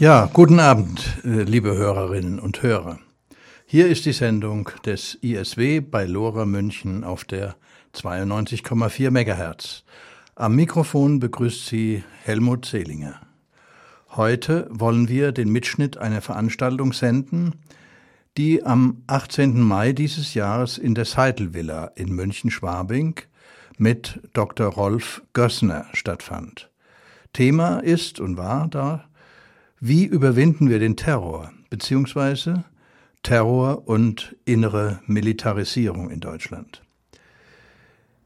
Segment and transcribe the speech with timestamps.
[0.00, 3.00] Ja, guten Abend, äh, liebe Hörerinnen und Hörer.
[3.66, 7.56] Hier ist die Sendung des ISW bei Lora München auf der
[7.94, 9.82] 92,4 MHz.
[10.36, 13.20] Am Mikrofon begrüßt Sie Helmut Selinger.
[14.10, 17.56] Heute wollen wir den Mitschnitt einer Veranstaltung senden,
[18.36, 19.60] die am 18.
[19.60, 23.16] Mai dieses Jahres in der Seidel Villa in München-Schwabing
[23.78, 24.68] mit Dr.
[24.68, 26.70] Rolf Gössner stattfand.
[27.32, 29.07] Thema ist und war da
[29.80, 32.64] wie überwinden wir den Terror beziehungsweise
[33.22, 36.82] Terror und innere Militarisierung in Deutschland?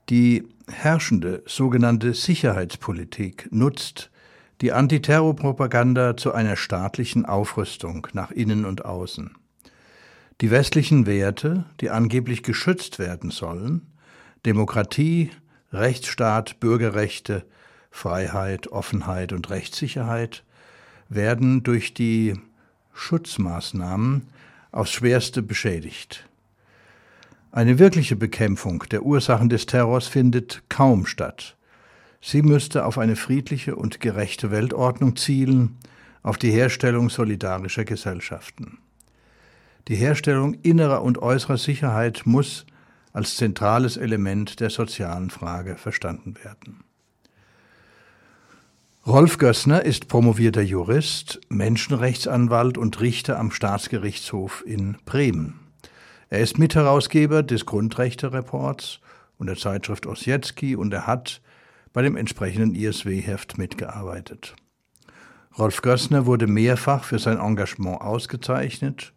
[0.09, 4.11] Die herrschende sogenannte Sicherheitspolitik nutzt
[4.63, 9.37] die Antiterrorpropaganda zu einer staatlichen Aufrüstung nach innen und außen.
[10.41, 13.93] Die westlichen Werte, die angeblich geschützt werden sollen,
[14.47, 15.31] Demokratie,
[15.73, 17.45] Rechtsstaat, Bürgerrechte,
[17.91, 20.45] Freiheit, Offenheit und Rechtssicherheit,
[21.15, 22.35] werden durch die
[22.93, 24.29] Schutzmaßnahmen
[24.71, 26.29] aufs schwerste beschädigt.
[27.51, 31.57] Eine wirkliche Bekämpfung der Ursachen des Terrors findet kaum statt.
[32.21, 35.77] Sie müsste auf eine friedliche und gerechte Weltordnung zielen,
[36.23, 38.79] auf die Herstellung solidarischer Gesellschaften.
[39.89, 42.65] Die Herstellung innerer und äußerer Sicherheit muss
[43.13, 46.85] als zentrales Element der sozialen Frage verstanden werden.
[49.05, 55.59] Rolf Gössner ist promovierter Jurist, Menschenrechtsanwalt und Richter am Staatsgerichtshof in Bremen.
[56.31, 59.01] Er ist Mitherausgeber des Grundrechte-Reports
[59.39, 61.43] und der Zeitschrift Ossietzky und er hat
[61.93, 64.55] bei dem entsprechenden ISW-Heft mitgearbeitet.
[65.59, 69.13] Rolf Gössner wurde mehrfach für sein Engagement ausgezeichnet,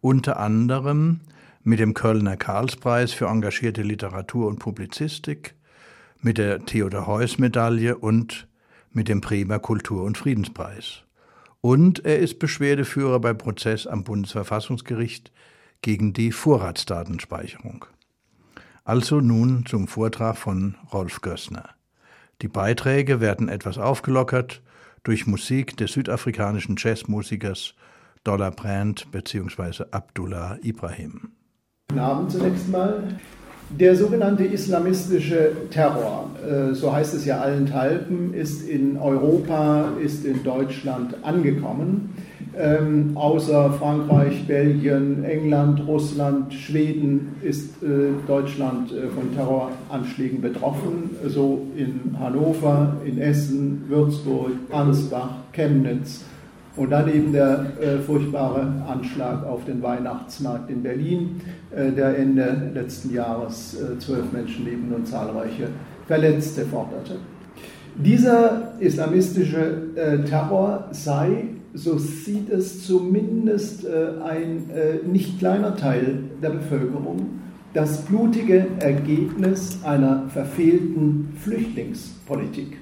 [0.00, 1.20] unter anderem
[1.62, 5.54] mit dem Kölner Karlspreis für engagierte Literatur und Publizistik,
[6.20, 8.47] mit der Theodor Heuss Medaille und
[8.98, 11.04] mit dem Bremer Kultur- und Friedenspreis.
[11.60, 15.30] Und er ist Beschwerdeführer beim Prozess am Bundesverfassungsgericht
[15.82, 17.84] gegen die Vorratsdatenspeicherung.
[18.84, 21.68] Also nun zum Vortrag von Rolf Gössner.
[22.42, 24.62] Die Beiträge werden etwas aufgelockert
[25.04, 27.74] durch Musik des südafrikanischen Jazzmusikers
[28.24, 29.84] Dollar Brand bzw.
[29.92, 31.30] Abdullah Ibrahim.
[31.88, 33.16] Guten Abend zunächst mal.
[33.70, 40.42] Der sogenannte islamistische Terror, äh, so heißt es ja allenthalben, ist in Europa, ist in
[40.42, 42.14] Deutschland angekommen.
[42.58, 47.86] Ähm, außer Frankreich, Belgien, England, Russland, Schweden ist äh,
[48.26, 56.24] Deutschland äh, von Terroranschlägen betroffen, so in Hannover, in Essen, Würzburg, Ansbach, Chemnitz,
[56.78, 61.40] und dann eben der äh, furchtbare Anschlag auf den Weihnachtsmarkt in Berlin,
[61.74, 65.68] äh, der Ende letzten Jahres äh, zwölf Menschenleben und zahlreiche
[66.06, 67.16] Verletzte forderte.
[67.96, 76.20] Dieser islamistische äh, Terror sei, so sieht es zumindest äh, ein äh, nicht kleiner Teil
[76.40, 77.40] der Bevölkerung,
[77.74, 82.78] das blutige Ergebnis einer verfehlten Flüchtlingspolitik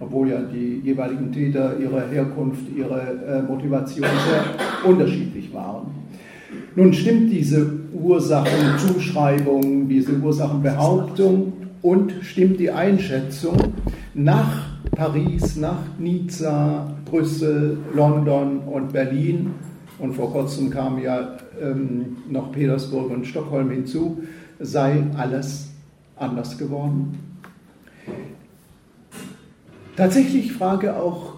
[0.00, 5.86] obwohl ja die jeweiligen Täter ihre Herkunft, ihre äh, Motivation sehr unterschiedlich waren.
[6.76, 13.56] Nun stimmt diese Ursachenzuschreibung, diese Ursachenbehauptung und stimmt die Einschätzung
[14.14, 19.50] nach Paris, nach Nizza, Brüssel, London und Berlin
[19.98, 24.22] und vor kurzem kamen ja ähm, noch Petersburg und Stockholm hinzu,
[24.60, 25.70] sei alles
[26.16, 27.27] anders geworden.
[29.98, 31.34] Tatsächlich frage auch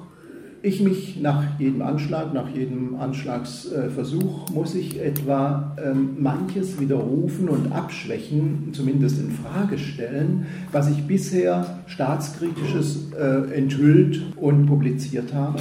[0.61, 7.73] ich mich nach jedem Anschlag, nach jedem Anschlagsversuch, muss ich etwa ähm, manches widerrufen und
[7.73, 15.59] abschwächen, zumindest in Frage stellen, was ich bisher staatskritisches äh, enthüllt und publiziert habe?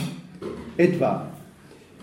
[0.76, 1.28] Etwa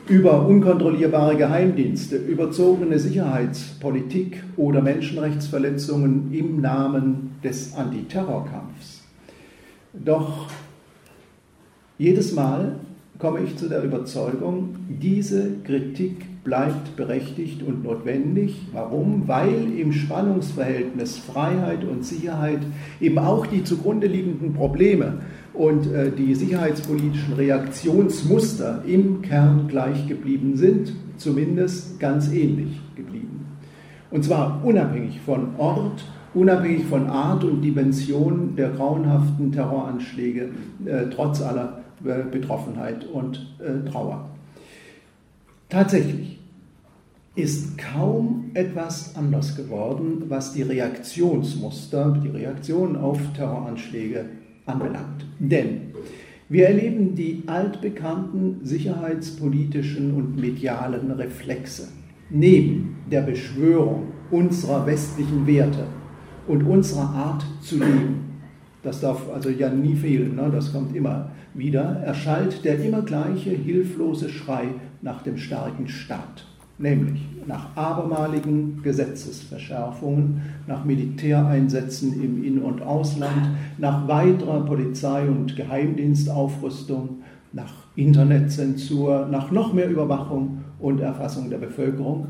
[0.08, 9.02] über unkontrollierbare Geheimdienste, überzogene Sicherheitspolitik oder Menschenrechtsverletzungen im Namen des Antiterrorkampfs.
[9.92, 10.49] Doch
[11.98, 12.76] jedes Mal
[13.19, 18.66] komme ich zu der Überzeugung, diese Kritik bleibt berechtigt und notwendig.
[18.72, 19.26] Warum?
[19.26, 22.60] Weil im Spannungsverhältnis Freiheit und Sicherheit
[23.00, 25.14] eben auch die zugrunde liegenden Probleme
[25.54, 33.46] und äh, die sicherheitspolitischen Reaktionsmuster im Kern gleich geblieben sind, zumindest ganz ähnlich geblieben.
[34.10, 36.04] Und zwar unabhängig von Ort,
[36.34, 40.50] unabhängig von Art und Dimension der grauenhaften Terroranschläge,
[40.84, 44.28] äh, trotz aller Betroffenheit und äh, Trauer.
[45.69, 46.38] Tatsächlich
[47.34, 54.25] ist kaum etwas anders geworden, was die Reaktionsmuster, die Reaktionen auf Terroranschläge
[54.64, 55.26] anbelangt.
[55.38, 55.93] Denn
[56.48, 61.88] Wir erleben die altbekannten sicherheitspolitischen und medialen Reflexe.
[62.31, 65.88] Neben der Beschwörung unserer westlichen Werte
[66.46, 68.25] und unserer Art zu leben,
[68.87, 70.49] das darf also ja nie fehlen, ne?
[70.53, 74.69] das kommt immer wieder, erschallt der immer gleiche hilflose Schrei
[75.03, 76.47] nach dem starken Staat
[76.79, 87.21] nämlich nach abermaligen Gesetzesverschärfungen, nach Militäreinsätzen im In- und Ausland, nach weiterer Polizei- und Geheimdienstaufrüstung,
[87.53, 92.29] nach Internetzensur, nach noch mehr Überwachung und Erfassung der Bevölkerung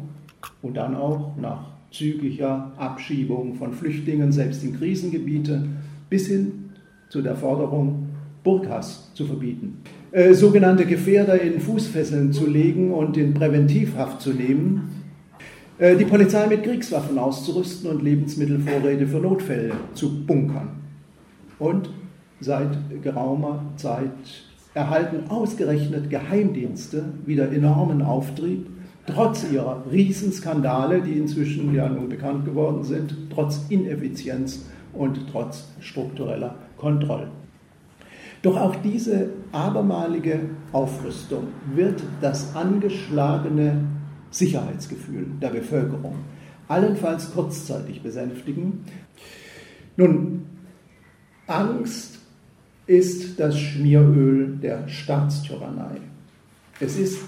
[0.62, 5.64] und dann auch nach zügiger Abschiebung von Flüchtlingen, selbst in Krisengebiete,
[6.08, 6.70] bis hin
[7.08, 8.08] zu der Forderung,
[8.42, 9.78] Burkas zu verbieten.
[10.12, 15.04] Äh, sogenannte Gefährder in Fußfesseln zu legen und in Präventivhaft zu nehmen,
[15.78, 20.70] äh, die Polizei mit Kriegswaffen auszurüsten und Lebensmittelvorräte für Notfälle zu bunkern.
[21.58, 21.90] Und
[22.40, 24.10] seit geraumer Zeit
[24.74, 28.66] erhalten ausgerechnet Geheimdienste wieder enormen Auftrieb,
[29.06, 36.56] trotz ihrer Riesenskandale, die inzwischen ja nun bekannt geworden sind, trotz Ineffizienz und trotz struktureller
[36.76, 37.30] Kontrollen.
[38.42, 40.40] Doch auch diese abermalige
[40.72, 43.84] Aufrüstung wird das angeschlagene
[44.30, 46.16] Sicherheitsgefühl der Bevölkerung
[46.68, 48.84] allenfalls kurzzeitig besänftigen.
[49.96, 50.46] Nun,
[51.46, 52.18] Angst
[52.86, 56.00] ist das Schmieröl der Staatstyrannei.
[56.80, 57.24] Es ist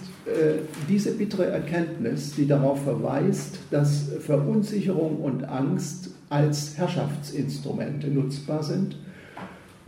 [0.88, 8.96] diese bittere Erkenntnis, die darauf verweist, dass Verunsicherung und Angst als Herrschaftsinstrumente nutzbar sind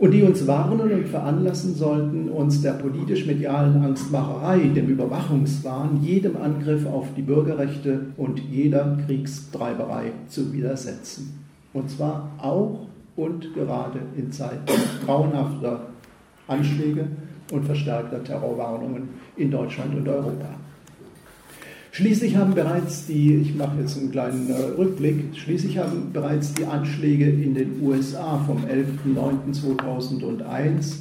[0.01, 6.87] und die uns warnen und veranlassen sollten, uns der politisch-medialen Angstmacherei, dem Überwachungswahn, jedem Angriff
[6.87, 11.45] auf die Bürgerrechte und jeder Kriegstreiberei zu widersetzen.
[11.73, 14.73] Und zwar auch und gerade in Zeiten
[15.05, 15.81] grauenhafter
[16.47, 17.05] Anschläge
[17.51, 20.49] und verstärkter Terrorwarnungen in Deutschland und Europa.
[21.93, 26.65] Schließlich haben bereits die, ich mache jetzt einen kleinen äh, Rückblick, schließlich haben bereits die
[26.65, 30.99] Anschläge in den USA vom 11.09.2001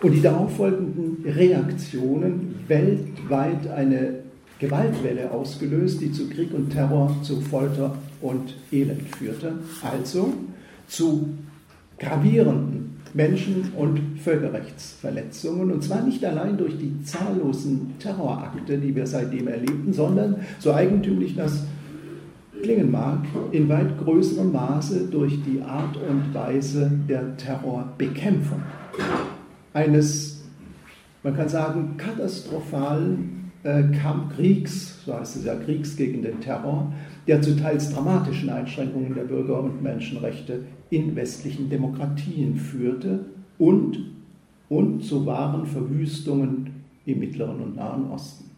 [0.00, 4.20] und die darauffolgenden Reaktionen weltweit eine
[4.58, 10.32] Gewaltwelle ausgelöst, die zu Krieg und Terror, zu Folter und Elend führte, also
[10.88, 11.28] zu
[11.98, 15.70] gravierenden Menschen- und Völkerrechtsverletzungen.
[15.70, 21.36] Und zwar nicht allein durch die zahllosen Terrorakte, die wir seitdem erlebten, sondern, so eigentümlich
[21.36, 21.64] das
[22.62, 23.18] klingen mag,
[23.50, 28.62] in weit größerem Maße durch die Art und Weise der Terrorbekämpfung.
[29.74, 30.44] Eines,
[31.22, 36.92] man kann sagen, katastrophalen äh, Kampfkriegs, so heißt es ja, Kriegs gegen den Terror,
[37.26, 40.60] der zu teils dramatischen Einschränkungen der Bürger- und Menschenrechte
[40.90, 43.26] in westlichen Demokratien führte
[43.58, 43.98] und,
[44.68, 46.70] und zu wahren Verwüstungen
[47.06, 48.50] im Mittleren und Nahen Osten.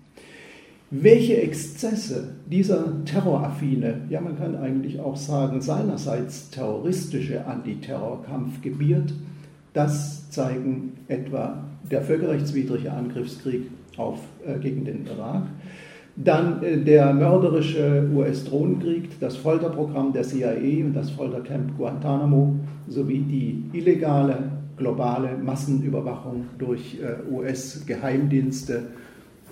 [0.90, 9.12] Welche Exzesse dieser terroraffine, ja man kann eigentlich auch sagen seinerseits terroristische Antiterrorkampf gebiert,
[9.72, 13.62] das zeigen etwa der völkerrechtswidrige Angriffskrieg
[13.98, 15.44] auf, äh, gegen den Irak,
[16.16, 22.54] dann äh, der mörderische US-Drohnenkrieg, das Folterprogramm der CIA und das Foltercamp Guantanamo
[22.88, 28.82] sowie die illegale globale Massenüberwachung durch äh, US-Geheimdienste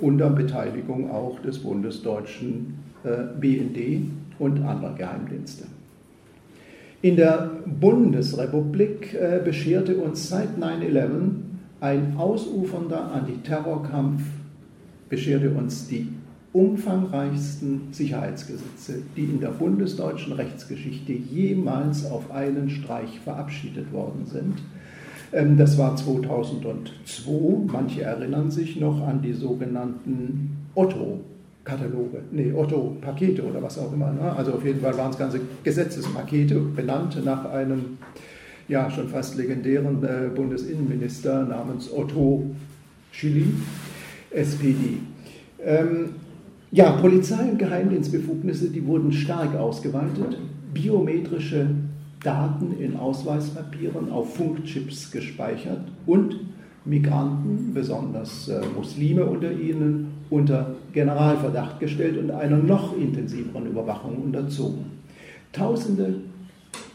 [0.01, 2.75] unter Beteiligung auch des bundesdeutschen
[3.05, 5.65] äh, BND und anderer Geheimdienste.
[7.03, 11.09] In der Bundesrepublik bescherte uns seit 9-11
[11.81, 14.23] ein ausufernder Antiterrorkampf,
[15.13, 16.09] bescherte uns die
[16.55, 24.55] umfangreichsten Sicherheitsgesetze, die in der bundesdeutschen Rechtsgeschichte jemals auf einen Streich verabschiedet worden sind.
[25.35, 27.67] Ähm, das war 2002.
[27.71, 34.13] Manche erinnern sich noch an die sogenannten Otto-Kataloge, nee, Otto-Pakete oder was auch immer.
[34.13, 34.35] Ne?
[34.35, 37.99] Also auf jeden Fall waren es ganze Gesetzespakete, benannt nach einem
[38.67, 42.47] ja schon fast legendären äh, Bundesinnenminister namens Otto
[43.11, 43.45] Schilly,
[44.35, 44.99] SPD.
[45.65, 46.11] Ähm,
[46.71, 50.39] ja, Polizei- und Geheimdienstbefugnisse, die wurden stark ausgeweitet.
[50.73, 51.67] Biometrische
[52.23, 56.37] Daten in Ausweispapieren auf Funkchips gespeichert und
[56.85, 64.87] Migranten, besonders äh, Muslime unter ihnen, unter Generalverdacht gestellt und einer noch intensiveren Überwachung unterzogen.
[65.53, 66.15] Tausende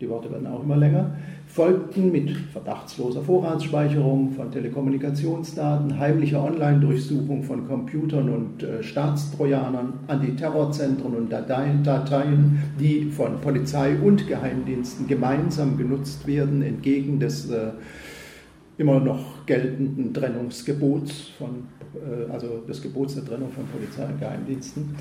[0.00, 1.14] die Worte werden auch immer länger,
[1.46, 11.30] folgten mit verdachtsloser Vorratsspeicherung von Telekommunikationsdaten, heimlicher Online-Durchsuchung von Computern und äh, Staatstrojanern, Antiterrorzentren und
[11.30, 17.72] Dateien, Dateien, die von Polizei und Geheimdiensten gemeinsam genutzt werden, entgegen des äh,
[18.82, 24.96] immer noch geltenden Trennungsgebots von, äh, also des Gebots der Trennung von Polizei und Geheimdiensten.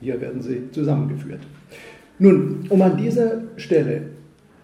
[0.00, 1.40] Hier werden sie zusammengeführt.
[2.18, 4.02] Nun, um an dieser Stelle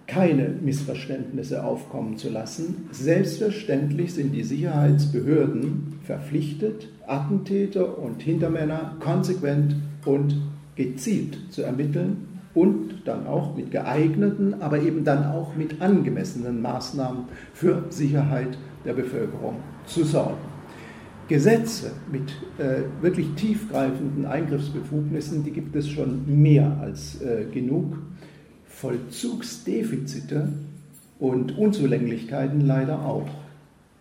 [0.07, 2.89] keine Missverständnisse aufkommen zu lassen.
[2.93, 10.41] Selbstverständlich sind die Sicherheitsbehörden verpflichtet, Attentäter und Hintermänner konsequent und
[10.77, 17.25] gezielt zu ermitteln und dann auch mit geeigneten, aber eben dann auch mit angemessenen Maßnahmen
[17.53, 20.39] für Sicherheit der Bevölkerung zu sorgen.
[21.29, 27.99] Gesetze mit äh, wirklich tiefgreifenden Eingriffsbefugnissen, die gibt es schon mehr als äh, genug.
[28.69, 30.49] Vollzugsdefizite
[31.19, 33.29] und Unzulänglichkeiten leider auch.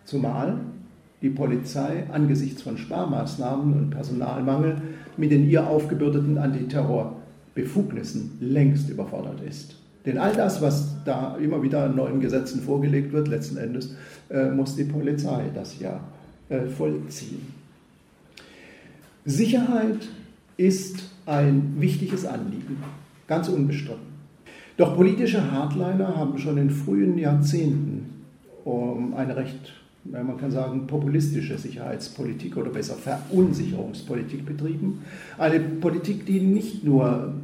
[0.04, 0.60] Zumal
[1.20, 4.80] die Polizei angesichts von Sparmaßnahmen und Personalmangel
[5.16, 6.38] mit den ihr aufgebürdeten
[7.56, 9.76] Antiterrorbefugnissen längst überfordert ist.
[10.04, 13.94] Denn all das, was da immer wieder an neuen Gesetzen vorgelegt wird, letzten Endes
[14.30, 16.00] äh, muss die Polizei das ja
[16.48, 17.54] äh, vollziehen.
[19.24, 20.08] Sicherheit
[20.56, 22.76] ist ein wichtiges Anliegen,
[23.26, 24.14] ganz unbestritten.
[24.76, 28.24] Doch politische Hardliner haben schon in frühen Jahrzehnten
[28.64, 29.72] um eine recht,
[30.10, 35.02] man kann sagen, populistische Sicherheitspolitik oder besser Verunsicherungspolitik betrieben.
[35.38, 37.34] Eine Politik, die nicht nur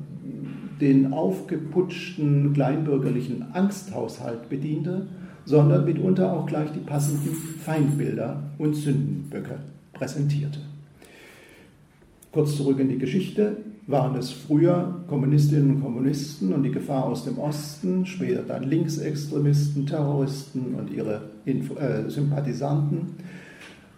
[0.81, 5.07] den aufgeputschten kleinbürgerlichen Angsthaushalt bediente,
[5.45, 9.59] sondern mitunter auch gleich die passenden Feindbilder und Sündenböcke
[9.92, 10.59] präsentierte.
[12.33, 17.25] Kurz zurück in die Geschichte waren es früher Kommunistinnen und Kommunisten und die Gefahr aus
[17.25, 23.15] dem Osten, später dann Linksextremisten, Terroristen und ihre Info äh, Sympathisanten.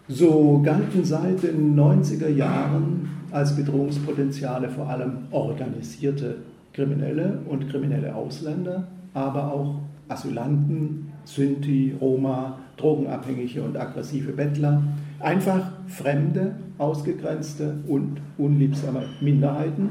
[0.07, 6.37] So galten seit den 90er Jahren als Bedrohungspotenziale vor allem organisierte
[6.73, 14.83] Kriminelle und kriminelle Ausländer, aber auch Asylanten, Sinti, Roma, Drogenabhängige und aggressive Bettler,
[15.19, 19.89] einfach fremde, ausgegrenzte und unliebsame Minderheiten,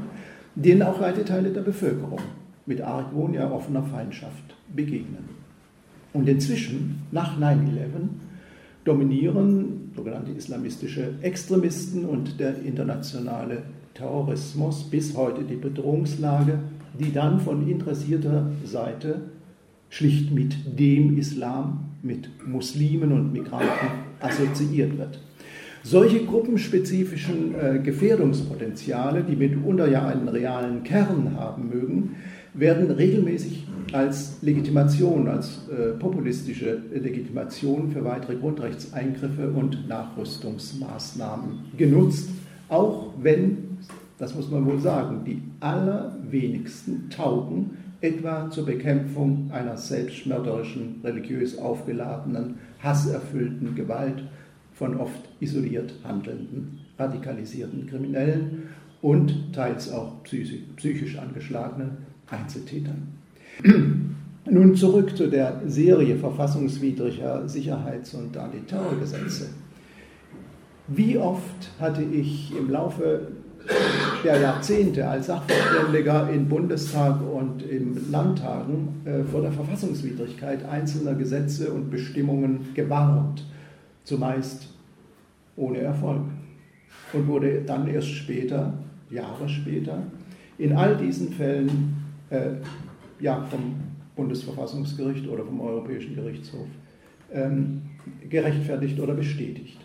[0.55, 2.19] denen auch weite Teile der Bevölkerung
[2.65, 5.29] mit Argwohn, ja offener Feindschaft begegnen.
[6.13, 7.59] Und inzwischen, nach 9-11,
[8.85, 16.59] dominieren sogenannte islamistische Extremisten und der internationale Terrorismus bis heute die Bedrohungslage,
[16.99, 19.21] die dann von interessierter Seite
[19.89, 23.87] schlicht mit dem Islam, mit Muslimen und Migranten
[24.19, 25.19] assoziiert wird.
[25.87, 32.15] Solche gruppenspezifischen äh, Gefährdungspotenziale, die mitunter ja einen realen Kern haben mögen,
[32.55, 42.29] werden regelmäßig als Legitimation, als äh, populistische Legitimation für weitere Grundrechtseingriffe und Nachrüstungsmaßnahmen genutzt,
[42.67, 43.77] auch wenn,
[44.17, 52.55] das muss man wohl sagen, die allerwenigsten taugen etwa zur Bekämpfung einer selbstmörderischen, religiös aufgeladenen,
[52.81, 54.23] hasserfüllten Gewalt
[54.75, 58.63] von oft isoliert handelnden, radikalisierten Kriminellen
[59.01, 61.91] und teils auch psychisch angeschlagenen
[62.29, 63.07] Einzeltätern.
[64.49, 69.49] Nun zurück zu der Serie verfassungswidriger Sicherheits- und Antiterrorgesetze.
[70.87, 73.31] Wie oft hatte ich im Laufe
[74.23, 81.71] der Jahrzehnte als Sachverständiger in Bundestag und in Landtagen äh, vor der Verfassungswidrigkeit einzelner Gesetze
[81.71, 83.43] und Bestimmungen gewarnt
[84.05, 84.69] zumeist
[85.57, 86.21] ohne Erfolg.
[87.13, 88.73] Und wurde dann erst später,
[89.09, 90.03] Jahre später,
[90.57, 91.95] in all diesen Fällen
[92.29, 92.51] äh,
[93.19, 93.75] ja, vom
[94.15, 96.67] Bundesverfassungsgericht oder vom Europäischen Gerichtshof
[97.33, 97.81] ähm,
[98.29, 99.77] gerechtfertigt oder bestätigt.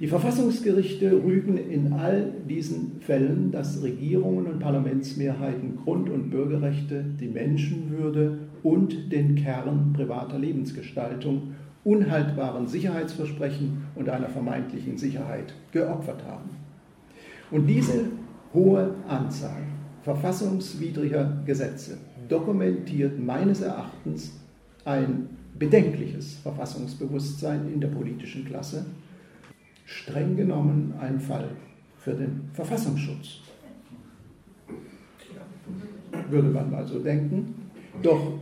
[0.00, 7.28] Die Verfassungsgerichte rügen in all diesen Fällen, dass Regierungen und Parlamentsmehrheiten Grund- und Bürgerrechte, die
[7.28, 11.54] Menschenwürde und den Kern privater Lebensgestaltung
[11.84, 16.50] unhaltbaren Sicherheitsversprechen und einer vermeintlichen Sicherheit geopfert haben.
[17.50, 18.06] Und diese
[18.54, 19.62] hohe Anzahl
[20.02, 21.98] verfassungswidriger Gesetze
[22.28, 24.38] dokumentiert meines Erachtens
[24.84, 28.86] ein bedenkliches Verfassungsbewusstsein in der politischen Klasse,
[29.84, 31.50] streng genommen ein Fall
[31.98, 33.40] für den Verfassungsschutz.
[36.30, 37.54] Würde man also denken.
[38.02, 38.38] Doch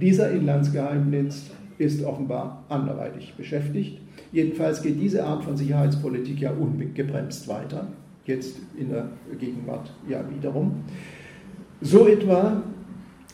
[0.00, 3.98] dieser Inlandsgeheimdienst ist offenbar anderweitig beschäftigt.
[4.32, 7.88] Jedenfalls geht diese Art von Sicherheitspolitik ja ungebremst weiter,
[8.26, 9.08] jetzt in der
[9.38, 10.84] Gegenwart ja wiederum.
[11.80, 12.62] So etwa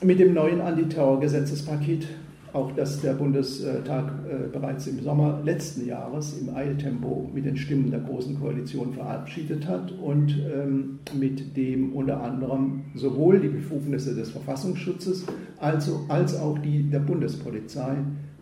[0.03, 2.07] mit dem neuen Antiterrorgesetzespaket
[2.53, 7.91] auch das der Bundestag äh, bereits im Sommer letzten Jahres im Eiltempo mit den Stimmen
[7.91, 14.31] der Großen Koalition verabschiedet hat und ähm, mit dem unter anderem sowohl die Befugnisse des
[14.31, 15.27] Verfassungsschutzes
[15.59, 17.97] als, als auch die der Bundespolizei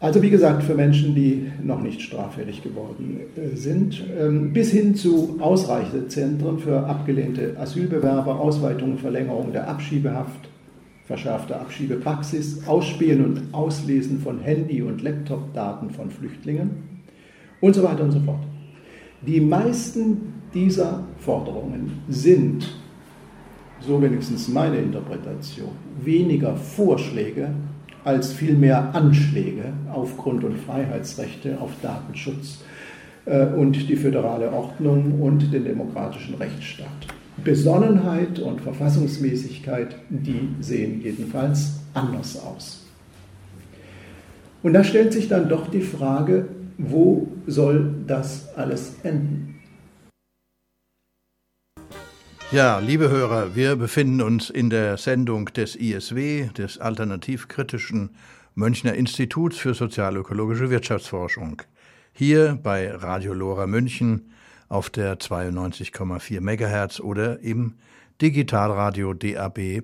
[0.00, 4.94] Also wie gesagt, für Menschen, die noch nicht straffällig geworden äh, sind, ähm, bis hin
[4.94, 10.48] zu Ausreisezentren für abgelehnte Asylbewerber, Ausweitung, Verlängerung der Abschiebehaft,
[11.06, 16.70] verschärfte Abschiebepraxis, Ausspähen und Auslesen von Handy- und Laptop-Daten von Flüchtlingen
[17.60, 18.42] und so weiter und so fort.
[19.26, 22.78] Die meisten dieser Forderungen sind,
[23.80, 25.70] so wenigstens meine Interpretation,
[26.02, 27.50] weniger Vorschläge
[28.04, 32.62] als vielmehr Anschläge auf Grund- und Freiheitsrechte, auf Datenschutz
[33.26, 37.06] äh, und die föderale Ordnung und den demokratischen Rechtsstaat.
[37.44, 42.84] Besonnenheit und Verfassungsmäßigkeit, die sehen jedenfalls anders aus.
[44.62, 49.57] Und da stellt sich dann doch die Frage, wo soll das alles enden?
[52.50, 58.16] Ja, liebe Hörer, wir befinden uns in der Sendung des ISW, des Alternativkritischen
[58.54, 61.60] Münchner Instituts für sozialökologische Wirtschaftsforschung.
[62.10, 64.32] Hier bei Radio Lora München
[64.70, 67.74] auf der 92,4 MHz oder im
[68.22, 69.82] Digitalradio DAB+.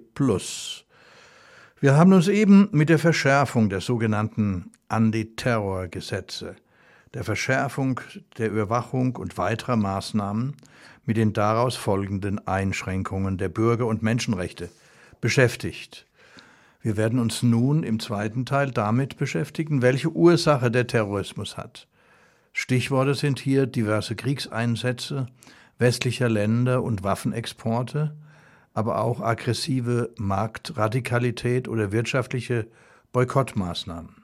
[1.81, 6.57] Wir haben uns eben mit der Verschärfung der sogenannten Antiterrorgesetze,
[7.12, 8.00] der Verschärfung
[8.38, 10.57] der Überwachung und weiterer Maßnahmen
[11.07, 14.71] mit den daraus folgenden Einschränkungen der Bürger- und Menschenrechte
[15.21, 16.07] beschäftigt.
[16.81, 21.88] Wir werden uns nun im zweiten Teil damit beschäftigen, welche Ursache der Terrorismus hat.
[22.53, 25.27] Stichworte sind hier diverse Kriegseinsätze
[25.79, 28.17] westlicher Länder und Waffenexporte,
[28.73, 32.67] aber auch aggressive Marktradikalität oder wirtschaftliche
[33.12, 34.17] Boykottmaßnahmen.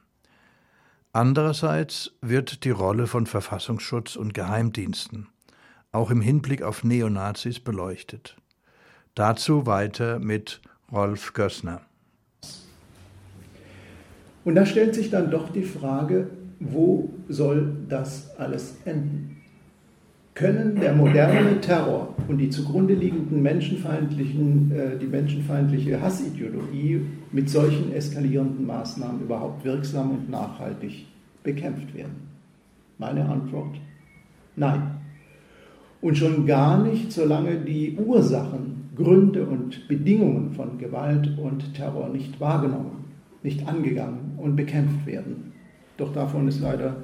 [1.12, 5.28] Andererseits wird die Rolle von Verfassungsschutz und Geheimdiensten
[5.92, 8.36] auch im Hinblick auf Neonazis beleuchtet.
[9.14, 10.60] Dazu weiter mit
[10.92, 11.80] Rolf Gössner.
[14.44, 19.36] Und da stellt sich dann doch die Frage, wo soll das alles enden?
[20.34, 27.92] Können der moderne Terror und die zugrunde liegenden menschenfeindlichen, äh, die menschenfeindliche Hassideologie mit solchen
[27.92, 31.06] eskalierenden Maßnahmen überhaupt wirksam und nachhaltig
[31.42, 32.28] bekämpft werden?
[32.96, 33.76] Meine Antwort,
[34.56, 34.99] nein.
[36.00, 42.40] Und schon gar nicht, solange die Ursachen, Gründe und Bedingungen von Gewalt und Terror nicht
[42.40, 43.04] wahrgenommen,
[43.42, 45.52] nicht angegangen und bekämpft werden.
[45.96, 46.96] Doch davon ist leider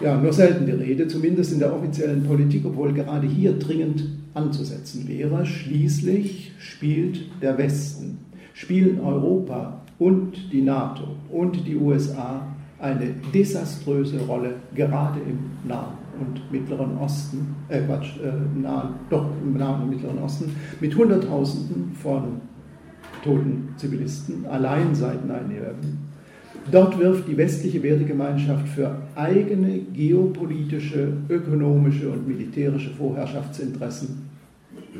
[0.00, 5.06] ja, nur selten die Rede, zumindest in der offiziellen Politik, obwohl gerade hier dringend anzusetzen
[5.08, 5.44] wäre.
[5.44, 8.18] Schließlich spielt der Westen,
[8.54, 12.46] spielen Europa und die NATO und die USA
[12.78, 19.56] eine desaströse Rolle, gerade im Nahen und Mittleren Osten, äh Quatsch, äh, nahen, doch im
[19.56, 22.40] Nahen und Mittleren Osten, mit Hunderttausenden von
[23.24, 25.74] toten Zivilisten, allein seit 9-11.
[26.70, 34.28] Dort wirft die westliche Wertegemeinschaft für eigene geopolitische, ökonomische und militärische Vorherrschaftsinteressen,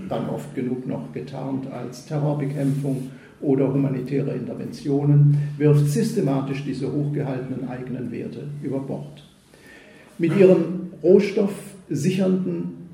[0.09, 8.11] dann oft genug noch getarnt als Terrorbekämpfung oder humanitäre Interventionen, wirft systematisch diese hochgehaltenen eigenen
[8.11, 9.27] Werte über Bord.
[10.19, 12.89] Mit ihren rohstoffsichernden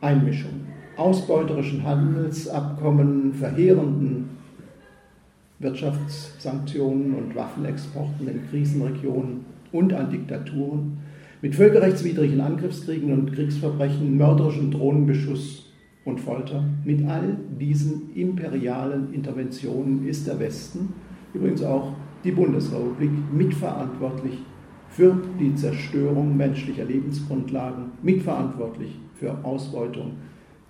[0.00, 4.30] Einmischungen, ausbeuterischen Handelsabkommen, verheerenden
[5.58, 10.98] Wirtschaftssanktionen und Waffenexporten in Krisenregionen und an Diktaturen,
[11.42, 15.70] mit völkerrechtswidrigen Angriffskriegen und Kriegsverbrechen, mörderischem Drohnenbeschuss
[16.04, 16.64] und Folter.
[16.84, 20.94] Mit all diesen imperialen Interventionen ist der Westen,
[21.34, 21.92] übrigens auch
[22.24, 24.38] die Bundesrepublik, mitverantwortlich
[24.96, 30.12] für die Zerstörung menschlicher Lebensgrundlagen, mitverantwortlich für Ausbeutung,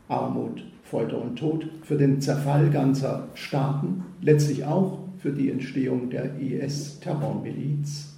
[0.09, 6.41] Armut, Folter und Tod, für den Zerfall ganzer Staaten, letztlich auch für die Entstehung der
[6.41, 8.17] IS-Terrormiliz.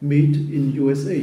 [0.00, 1.14] Made in USA,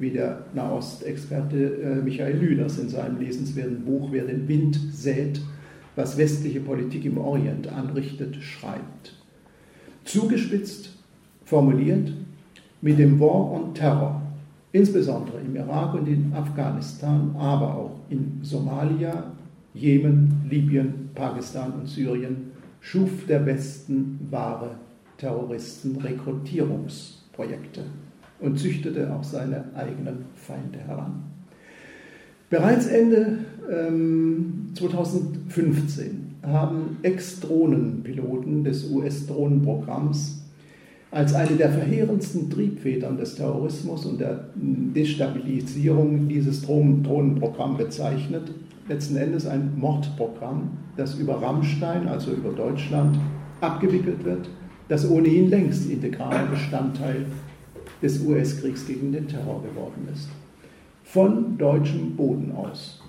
[0.00, 5.40] wie der Nahostexperte äh, Michael Lüders in seinem lesenswerten Buch Wer den Wind sät,
[5.94, 9.14] was westliche Politik im Orient anrichtet, schreibt.
[10.04, 10.98] Zugespitzt,
[11.44, 12.12] formuliert,
[12.82, 14.20] mit dem War on Terror,
[14.72, 19.32] insbesondere im Irak und in Afghanistan, aber auch in Somalia,
[19.72, 24.72] Jemen, Libyen, Pakistan und Syrien, schuf der Westen wahre
[25.16, 27.84] Terroristenrekrutierungsprojekte
[28.40, 31.22] und züchtete auch seine eigenen Feinde heran.
[32.50, 33.38] Bereits Ende
[33.70, 40.41] ähm, 2015 haben Ex-Drohnenpiloten des US-Drohnenprogramms
[41.12, 48.50] als eine der verheerendsten Triebfedern des Terrorismus und der Destabilisierung dieses Drohnenprogramm bezeichnet.
[48.88, 53.18] Letzten Endes ein Mordprogramm, das über Rammstein, also über Deutschland,
[53.60, 54.48] abgewickelt wird,
[54.88, 57.26] das ohnehin längst integraler Bestandteil
[58.00, 60.28] des US-Kriegs gegen den Terror geworden ist.
[61.04, 63.02] Von deutschem Boden aus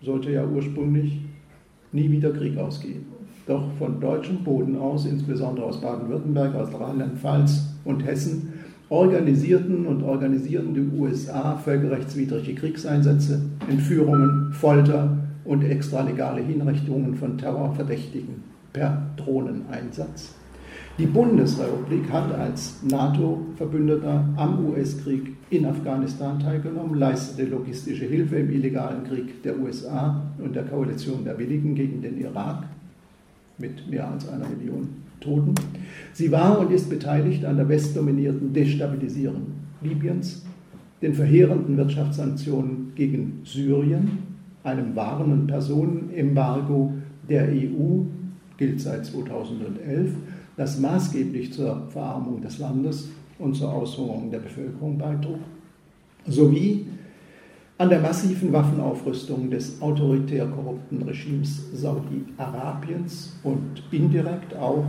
[0.00, 1.20] sollte ja ursprünglich
[1.90, 3.13] nie wieder Krieg ausgehen.
[3.46, 8.54] Doch von deutschem Boden aus, insbesondere aus Baden-Württemberg, aus Rheinland-Pfalz und Hessen,
[8.88, 19.02] organisierten und organisierten die USA völkerrechtswidrige Kriegseinsätze, Entführungen, Folter und extralegale Hinrichtungen von Terrorverdächtigen per
[19.16, 20.34] Drohneneinsatz.
[20.96, 29.04] Die Bundesrepublik hat als NATO-Verbündeter am US-Krieg in Afghanistan teilgenommen, leistete logistische Hilfe im illegalen
[29.04, 32.64] Krieg der USA und der Koalition der Willigen gegen den Irak
[33.58, 34.88] mit mehr als einer Million
[35.20, 35.54] Toten.
[36.12, 39.46] Sie war und ist beteiligt an der westdominierten Destabilisierung
[39.80, 40.44] Libyens,
[41.02, 44.18] den verheerenden Wirtschaftssanktionen gegen Syrien,
[44.62, 46.94] einem wahren Personenembargo
[47.28, 48.02] der EU,
[48.56, 50.14] gilt seit 2011
[50.56, 55.40] das maßgeblich zur Verarmung des Landes und zur Aushungerung der Bevölkerung beitrug,
[56.26, 56.86] sowie
[57.76, 64.84] an der massiven Waffenaufrüstung des autoritär korrupten Regimes Saudi-Arabiens und indirekt auch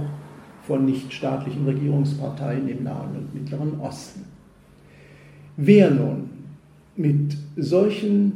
[0.67, 4.26] von nichtstaatlichen Regierungsparteien im Nahen und Mittleren Osten.
[5.58, 6.30] Wer nun
[6.95, 8.34] mit solchen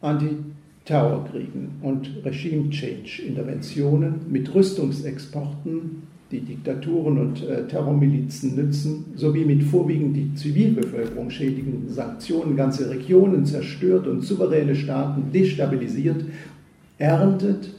[0.00, 10.34] Antiterrorkriegen und Regime-Change-Interventionen, mit Rüstungsexporten die Diktaturen und äh, Terrormilizen nützen, sowie mit vorwiegend die
[10.34, 16.24] Zivilbevölkerung schädigenden Sanktionen ganze Regionen zerstört und souveräne Staaten destabilisiert,
[16.98, 17.70] erntet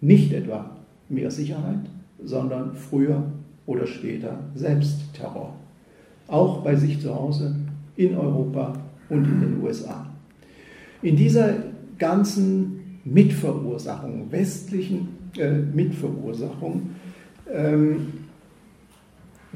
[0.00, 0.76] nicht etwa
[1.08, 1.80] mehr Sicherheit,
[2.22, 3.24] sondern früher
[3.66, 5.54] oder später selbst Terror.
[6.28, 7.54] Auch bei sich zu Hause,
[7.96, 8.74] in Europa
[9.08, 10.06] und in den USA.
[11.02, 11.54] In dieser
[11.98, 16.90] ganzen Mitverursachung, westlichen äh, Mitverursachung,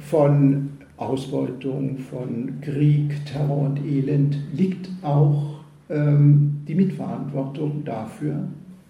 [0.00, 8.48] von Ausbeutung, von Krieg, Terror und Elend liegt auch ähm, die Mitverantwortung dafür,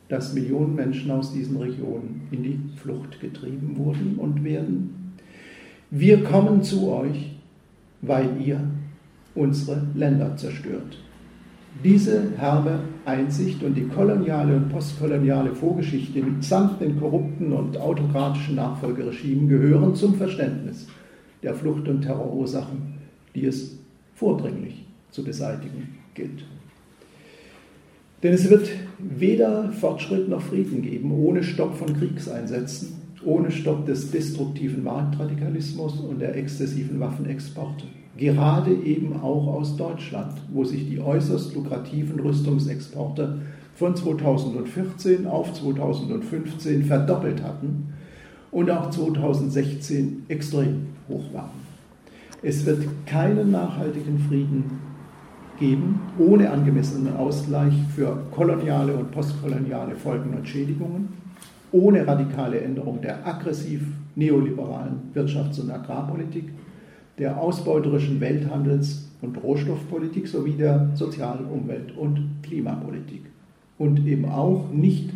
[0.09, 5.15] dass Millionen Menschen aus diesen Regionen in die Flucht getrieben wurden und werden.
[5.91, 7.37] Wir kommen zu euch,
[8.01, 8.61] weil ihr
[9.35, 10.99] unsere Länder zerstört.
[11.85, 19.49] Diese herbe Einsicht und die koloniale und postkoloniale Vorgeschichte mitsamt den korrupten und autokratischen Nachfolgeregimen
[19.49, 20.89] gehören zum Verständnis
[21.43, 22.95] der Flucht- und Terrorursachen,
[23.35, 23.79] die es
[24.15, 26.45] vordringlich zu beseitigen gilt.
[28.23, 34.11] Denn es wird weder Fortschritt noch Frieden geben ohne Stopp von Kriegseinsätzen, ohne Stopp des
[34.11, 37.85] destruktiven Marktradikalismus und der exzessiven Waffenexporte.
[38.19, 43.39] Gerade eben auch aus Deutschland, wo sich die äußerst lukrativen Rüstungsexporte
[43.77, 47.95] von 2014 auf 2015 verdoppelt hatten
[48.51, 51.69] und auch 2016 extrem hoch waren.
[52.43, 54.65] Es wird keinen nachhaltigen Frieden
[55.61, 61.09] geben, ohne angemessenen Ausgleich für koloniale und postkoloniale Folgen und Schädigungen,
[61.71, 63.83] ohne radikale Änderung der aggressiv
[64.17, 66.51] neoliberalen Wirtschafts- und Agrarpolitik,
[67.19, 73.23] der ausbeuterischen Welthandels- und Rohstoffpolitik sowie der Sozial-, Umwelt- und Klimapolitik.
[73.77, 75.11] Und eben auch nicht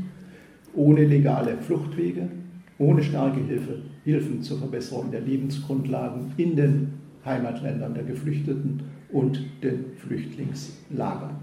[0.75, 2.29] ohne legale Fluchtwege,
[2.79, 6.89] ohne starke Hilfe, Hilfen zur Verbesserung der Lebensgrundlagen in den
[7.25, 11.37] Heimatländern der Geflüchteten und den Flüchtlingslagern.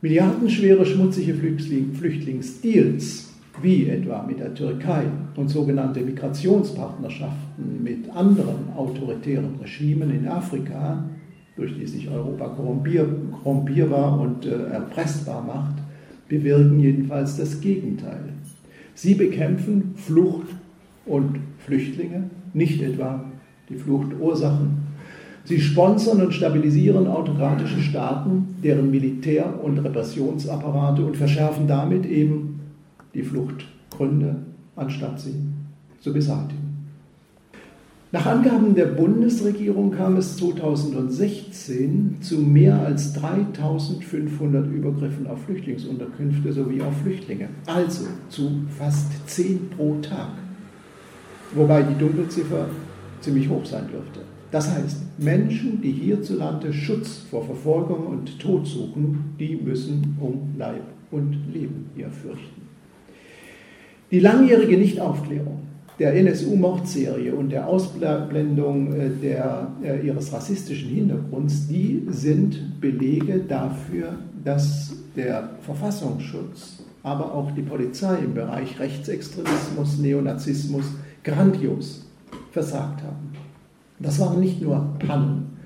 [0.00, 3.25] Milliardenschwere schmutzige Flüchtlingsdeals,
[3.62, 5.04] wie etwa mit der Türkei
[5.36, 11.04] und sogenannte Migrationspartnerschaften mit anderen autoritären Regimen in Afrika,
[11.56, 15.76] durch die sich Europa korrumpierbar und äh, erpressbar macht,
[16.28, 18.24] bewirken jedenfalls das Gegenteil.
[18.94, 20.48] Sie bekämpfen Flucht
[21.06, 23.24] und Flüchtlinge, nicht etwa
[23.68, 24.86] die Fluchtursachen
[25.46, 32.55] Sie sponsern und stabilisieren autokratische Staaten, deren Militär- und Repressionsapparate und verschärfen damit eben
[33.16, 34.36] die Fluchtgründe,
[34.76, 35.34] anstatt sie
[36.00, 36.66] zu beseitigen.
[38.12, 46.82] Nach Angaben der Bundesregierung kam es 2016 zu mehr als 3500 Übergriffen auf Flüchtlingsunterkünfte sowie
[46.82, 50.30] auf Flüchtlinge, also zu fast 10 pro Tag,
[51.54, 52.68] wobei die Dunkelziffer
[53.20, 54.20] ziemlich hoch sein dürfte.
[54.52, 60.84] Das heißt, Menschen, die hierzulande Schutz vor Verfolgung und Tod suchen, die müssen um Leib
[61.10, 62.65] und Leben hier fürchten.
[64.10, 65.62] Die langjährige Nichtaufklärung
[65.98, 74.18] der NSU-Mordserie und der Ausblendung äh, der, äh, ihres rassistischen Hintergrunds, die sind Belege dafür,
[74.44, 80.84] dass der Verfassungsschutz, aber auch die Polizei im Bereich Rechtsextremismus, Neonazismus
[81.24, 82.06] grandios
[82.52, 83.32] versagt haben.
[83.98, 85.56] Das waren nicht nur Pannen,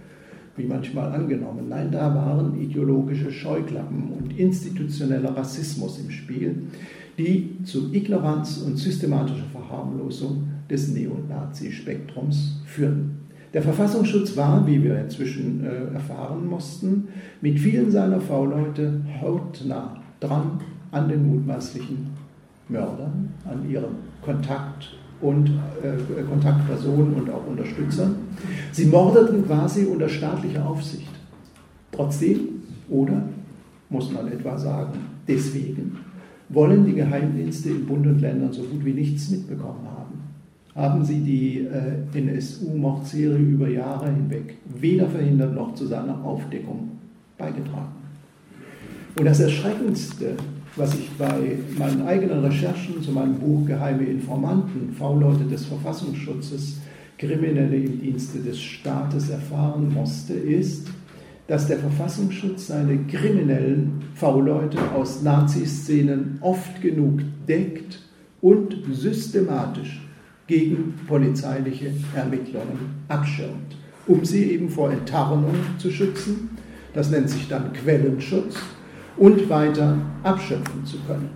[0.57, 1.69] wie manchmal angenommen.
[1.69, 6.63] Nein, da waren ideologische Scheuklappen und institutioneller Rassismus im Spiel,
[7.21, 13.21] die zu Ignoranz und systematischer Verharmlosung des Neonazi-Spektrums führten.
[13.53, 17.09] Der Verfassungsschutz war, wie wir inzwischen äh, erfahren mussten,
[17.41, 20.61] mit vielen seiner V-Leute hautnah dran
[20.93, 22.09] an den mutmaßlichen
[22.69, 25.49] Mördern, an ihrem Kontakt und
[25.83, 28.15] äh, Kontaktpersonen und auch Unterstützern.
[28.73, 31.11] Sie mordeten quasi unter staatlicher Aufsicht.
[31.91, 32.41] Trotzdem,
[32.89, 33.23] oder
[33.89, 35.99] muss man etwa sagen, deswegen
[36.51, 40.21] wollen die Geheimdienste in Bund und Ländern so gut wie nichts mitbekommen haben.
[40.75, 46.91] Haben sie die äh, NSU-Mordserie über Jahre hinweg weder verhindert noch zu seiner Aufdeckung
[47.39, 47.93] beigetragen.
[49.17, 50.37] Und das Erschreckendste
[50.77, 56.81] was ich bei meinen eigenen Recherchen zu meinem Buch Geheime Informanten, V-Leute des Verfassungsschutzes,
[57.19, 60.89] Kriminelle im Dienste des Staates erfahren musste, ist,
[61.51, 67.99] dass der Verfassungsschutz seine kriminellen V-Leute aus Nazi-Szenen oft genug deckt
[68.41, 70.01] und systematisch
[70.47, 76.51] gegen polizeiliche Ermittlungen abschirmt, um sie eben vor Enttarnung zu schützen.
[76.95, 78.55] Das nennt sich dann Quellenschutz
[79.17, 81.31] und weiter abschöpfen zu können,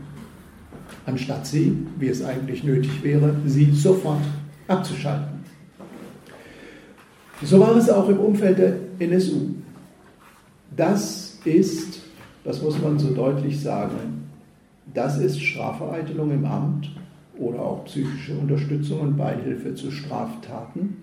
[1.07, 4.23] anstatt sie, wie es eigentlich nötig wäre, sie sofort
[4.69, 5.41] abzuschalten.
[7.43, 9.64] So war es auch im Umfeld der NSU.
[10.77, 12.01] Das ist,
[12.45, 14.25] das muss man so deutlich sagen,
[14.93, 16.91] das ist Strafvereitelung im Amt
[17.39, 20.99] oder auch psychische Unterstützung und Beihilfe zu Straftaten.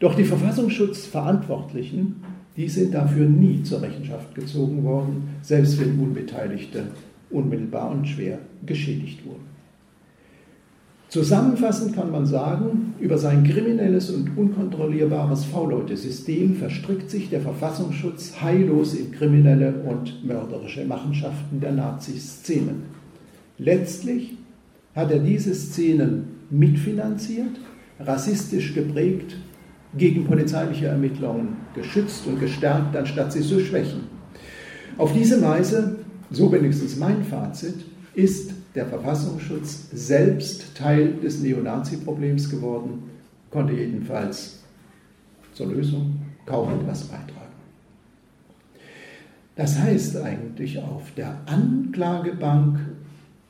[0.00, 2.22] Doch die Verfassungsschutzverantwortlichen
[2.56, 6.84] die sind dafür nie zur Rechenschaft gezogen worden, selbst wenn Unbeteiligte
[7.30, 9.51] unmittelbar und schwer geschädigt wurden.
[11.12, 18.94] Zusammenfassend kann man sagen, über sein kriminelles und unkontrollierbares V-Leute-System verstrickt sich der Verfassungsschutz heillos
[18.94, 22.84] in kriminelle und mörderische Machenschaften der Nazi-Szenen.
[23.58, 24.38] Letztlich
[24.94, 27.60] hat er diese Szenen mitfinanziert,
[28.00, 29.36] rassistisch geprägt
[29.98, 34.04] gegen polizeiliche Ermittlungen geschützt und gestärkt, anstatt sie zu schwächen.
[34.96, 35.96] Auf diese Weise,
[36.30, 43.02] so wenigstens mein Fazit, ist der Verfassungsschutz selbst Teil des Neonazi-Problems geworden,
[43.50, 44.60] konnte jedenfalls
[45.52, 47.52] zur Lösung kaum etwas beitragen.
[49.56, 52.78] Das heißt eigentlich auf der Anklagebank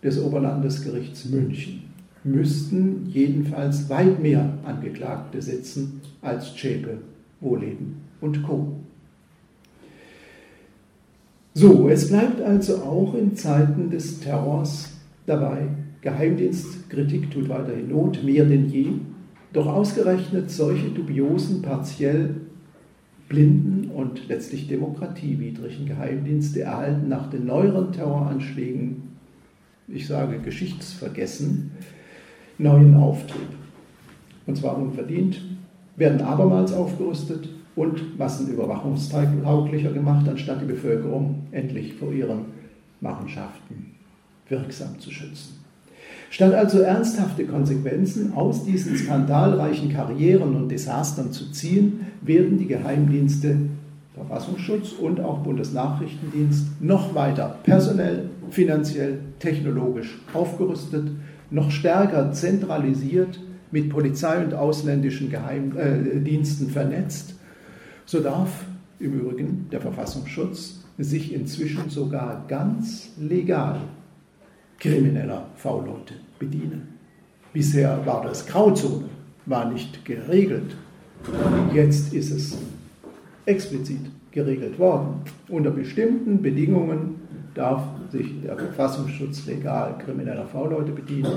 [0.03, 1.93] des Oberlandesgerichts München
[2.25, 6.99] müssten jedenfalls weit mehr Angeklagte sitzen als Zschäpe,
[7.41, 8.77] Wohleben und Co.
[11.55, 14.89] So, es bleibt also auch in Zeiten des Terrors
[15.27, 15.69] dabei.
[16.01, 18.87] Geheimdienstkritik tut weiterhin Not, mehr denn je.
[19.53, 22.35] Doch ausgerechnet solche dubiosen, partiell
[23.29, 29.03] blinden und letztlich demokratiewidrigen Geheimdienste erhalten nach den neueren Terroranschlägen,
[29.89, 31.71] ich sage geschichtsvergessen,
[32.59, 33.49] neuen Auftrieb.
[34.47, 35.41] Und zwar unverdient,
[35.97, 42.45] werden abermals aufgerüstet, und massenüberwachungstauglicher gemacht, anstatt die Bevölkerung endlich vor ihren
[43.01, 44.02] Machenschaften
[44.53, 45.61] wirksam zu schützen.
[46.31, 53.57] Statt also ernsthafte Konsequenzen aus diesen skandalreichen Karrieren und Desastern zu ziehen, werden die Geheimdienste
[54.15, 61.11] Verfassungsschutz und auch Bundesnachrichtendienst noch weiter personell, finanziell, technologisch aufgerüstet,
[61.51, 63.41] noch stärker zentralisiert,
[63.73, 67.35] mit Polizei und ausländischen Geheimdiensten äh, vernetzt
[68.05, 68.65] so darf
[68.99, 73.81] im Übrigen der Verfassungsschutz sich inzwischen sogar ganz legal
[74.83, 76.99] krimineller V-Leute bedienen.
[77.53, 79.05] Bisher war das Grauzone,
[79.47, 80.77] war nicht geregelt.
[81.73, 82.59] Jetzt ist es
[83.47, 84.01] explizit
[84.33, 85.23] geregelt worden.
[85.49, 87.21] Unter bestimmten Bedingungen
[87.55, 91.31] darf sich der Verfassungsschutz legal krimineller V-Leute bedienen.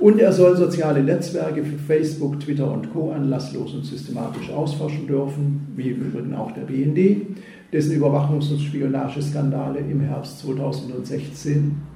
[0.00, 3.12] Und er soll soziale Netzwerke für Facebook, Twitter und Co.
[3.12, 7.26] anlasslos und systematisch ausforschen dürfen, wie im Übrigen auch der BND,
[7.72, 11.91] dessen Überwachungs- und Spionageskandale im Herbst 2016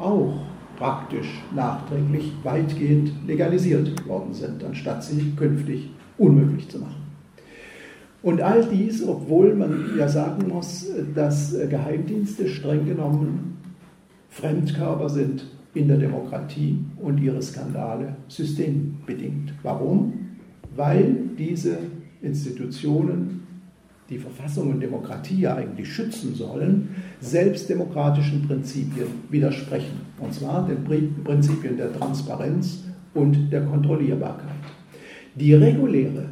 [0.00, 0.32] auch
[0.76, 7.02] praktisch nachträglich weitgehend legalisiert worden sind, anstatt sie künftig unmöglich zu machen.
[8.22, 13.58] Und all dies, obwohl man ja sagen muss, dass Geheimdienste streng genommen
[14.28, 19.52] Fremdkörper sind in der Demokratie und ihre Skandale systembedingt.
[19.62, 20.12] Warum?
[20.76, 21.78] Weil diese
[22.22, 23.39] Institutionen,
[24.10, 30.00] die Verfassung und Demokratie ja eigentlich schützen sollen, selbst demokratischen Prinzipien widersprechen.
[30.18, 30.84] Und zwar den
[31.24, 34.50] Prinzipien der Transparenz und der Kontrollierbarkeit.
[35.36, 36.24] Die reguläre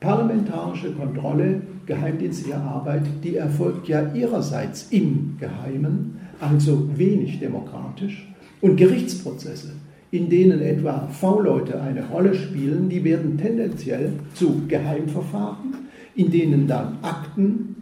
[0.00, 8.26] parlamentarische Kontrolle geheimdienstlicher Arbeit, die erfolgt ja ihrerseits im Geheimen, also wenig demokratisch
[8.60, 9.72] und Gerichtsprozesse,
[10.10, 15.74] in denen etwa V-Leute eine Rolle spielen, die werden tendenziell zu Geheimverfahren,
[16.14, 17.76] in denen dann Akten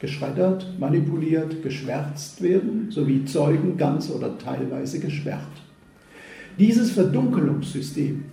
[0.00, 5.42] geschreddert, manipuliert, geschwärzt werden, sowie Zeugen ganz oder teilweise gesperrt.
[6.58, 8.24] Dieses Verdunkelungssystem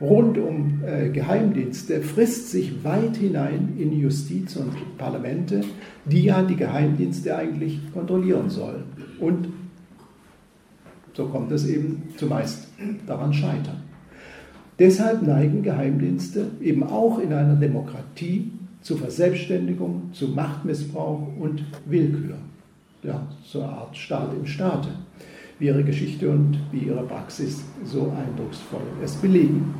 [0.00, 5.60] rund um äh, Geheimdienste frisst sich weit hinein in Justiz und Parlamente,
[6.04, 8.84] die ja die Geheimdienste eigentlich kontrollieren sollen.
[9.20, 9.48] Und
[11.14, 12.68] so kommt es eben zumeist
[13.06, 13.91] daran scheitern.
[14.82, 22.34] Deshalb neigen Geheimdienste eben auch in einer Demokratie zu Verselbstständigung, zu Machtmissbrauch und Willkür.
[23.04, 24.88] Ja, zur Art Staat im Staate,
[25.60, 29.72] wie ihre Geschichte und wie ihre Praxis so eindrucksvoll es belegen.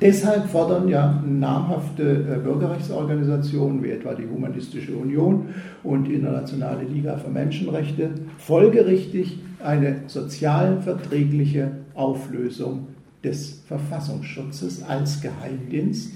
[0.00, 5.48] Deshalb fordern ja namhafte äh, Bürgerrechtsorganisationen wie etwa die Humanistische Union
[5.84, 12.86] und die Internationale Liga für Menschenrechte folgerichtig eine sozialverträgliche Auflösung
[13.22, 16.12] des Verfassungsschutzes als Geheimdienst.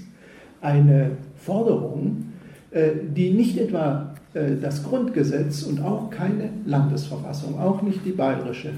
[0.61, 2.33] Eine Forderung,
[2.71, 8.71] äh, die nicht etwa äh, das Grundgesetz und auch keine Landesverfassung, auch nicht die bayerische,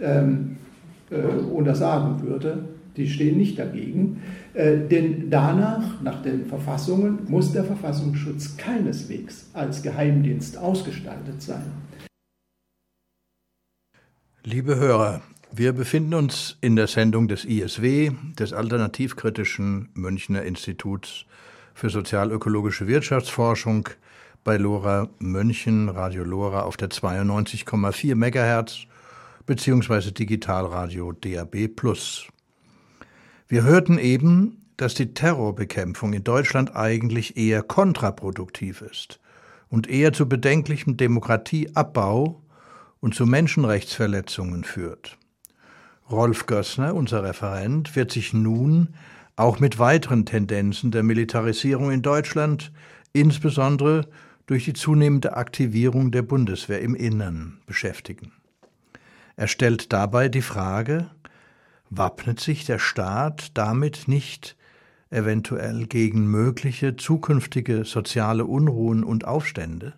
[0.00, 0.56] ähm,
[1.52, 2.64] untersagen würde,
[2.96, 4.22] die stehen nicht dagegen,
[4.54, 11.72] äh, denn danach, nach den Verfassungen, muss der Verfassungsschutz keineswegs als Geheimdienst ausgestaltet sein.
[14.44, 15.22] Liebe Hörer,
[15.54, 21.26] wir befinden uns in der Sendung des ISW, des Alternativkritischen Münchner Instituts
[21.74, 23.90] für sozialökologische Wirtschaftsforschung
[24.44, 28.86] bei LoRa München, Radio LoRa auf der 92,4 MHz
[29.44, 31.68] beziehungsweise Digitalradio DAB+.
[33.48, 39.20] Wir hörten eben, dass die Terrorbekämpfung in Deutschland eigentlich eher kontraproduktiv ist
[39.68, 42.42] und eher zu bedenklichem Demokratieabbau
[43.00, 45.18] und zu Menschenrechtsverletzungen führt.
[46.12, 48.94] Rolf Gössner, unser Referent, wird sich nun
[49.34, 52.70] auch mit weiteren Tendenzen der Militarisierung in Deutschland,
[53.14, 54.06] insbesondere
[54.46, 58.32] durch die zunehmende Aktivierung der Bundeswehr im Innern, beschäftigen.
[59.36, 61.10] Er stellt dabei die Frage,
[61.88, 64.56] wappnet sich der Staat damit nicht
[65.10, 69.94] eventuell gegen mögliche zukünftige soziale Unruhen und Aufstände?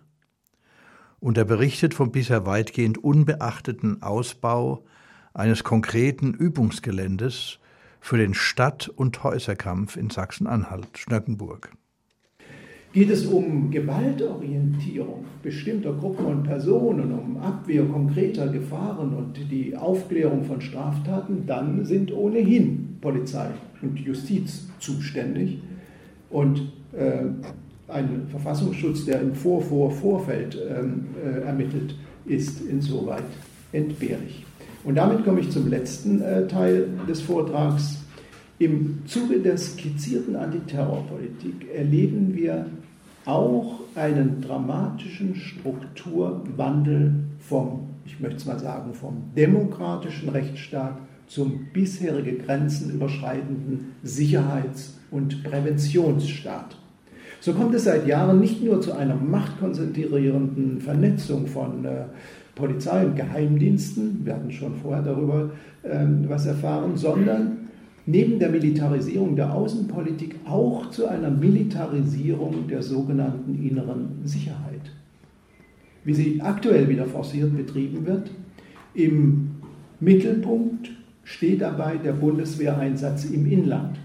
[1.19, 4.85] Und er berichtet vom bisher weitgehend unbeachteten Ausbau
[5.35, 7.59] eines konkreten Übungsgeländes
[7.99, 11.71] für den Stadt- und Häuserkampf in Sachsen-Anhalt, Schnöckenburg.
[12.93, 20.45] Geht es um Gewaltorientierung bestimmter Gruppen und Personen, um Abwehr konkreter Gefahren und die Aufklärung
[20.45, 23.49] von Straftaten, dann sind ohnehin Polizei
[23.81, 25.59] und Justiz zuständig
[26.29, 27.25] und äh,
[27.89, 33.25] ein Verfassungsschutz, der im Vor-Vor-Vorfeld ähm, äh, ermittelt, ist insoweit
[33.73, 34.45] entbehrlich.
[34.85, 37.97] Und damit komme ich zum letzten äh, Teil des Vortrags.
[38.59, 42.67] Im Zuge der skizzierten Antiterrorpolitik erleben wir
[43.25, 52.37] auch einen dramatischen Strukturwandel vom, ich möchte es mal sagen, vom demokratischen Rechtsstaat zum bisherige
[52.37, 56.77] Grenzen überschreitenden Sicherheits- und Präventionsstaat.
[57.41, 62.05] So kommt es seit Jahren nicht nur zu einer machtkonzentrierenden Vernetzung von äh,
[62.55, 65.51] Polizei und Geheimdiensten, wir hatten schon vorher darüber
[65.83, 67.57] äh, was erfahren, sondern
[68.05, 74.91] neben der Militarisierung der Außenpolitik auch zu einer Militarisierung der sogenannten inneren Sicherheit.
[76.03, 78.31] Wie sie aktuell wieder forciert betrieben wird,
[78.93, 79.51] im
[79.99, 80.91] Mittelpunkt
[81.23, 83.97] steht dabei der Bundeswehreinsatz im Inland,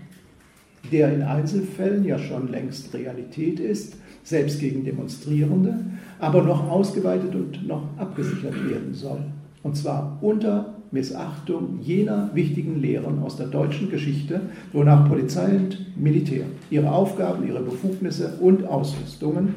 [0.91, 5.75] der in Einzelfällen ja schon längst Realität ist, selbst gegen Demonstrierende,
[6.19, 9.21] aber noch ausgeweitet und noch abgesichert werden soll.
[9.63, 14.41] Und zwar unter Missachtung jener wichtigen Lehren aus der deutschen Geschichte,
[14.73, 19.55] wonach Polizei und Militär ihre Aufgaben, ihre Befugnisse und Ausrüstungen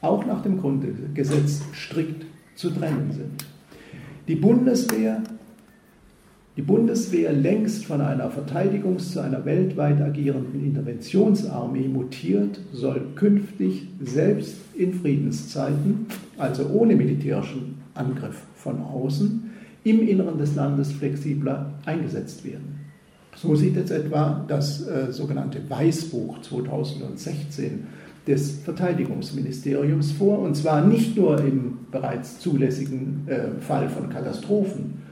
[0.00, 3.46] auch nach dem Grundgesetz strikt zu trennen sind.
[4.28, 5.22] Die Bundeswehr,
[6.56, 14.56] die Bundeswehr längst von einer Verteidigungs- zu einer weltweit agierenden Interventionsarmee mutiert, soll künftig selbst
[14.74, 19.50] in Friedenszeiten, also ohne militärischen Angriff von außen,
[19.84, 22.80] im Inneren des Landes flexibler eingesetzt werden.
[23.34, 27.84] So sieht jetzt etwa das äh, sogenannte Weißbuch 2016
[28.26, 35.02] des Verteidigungsministeriums vor, und zwar nicht nur im bereits zulässigen äh, Fall von Katastrophen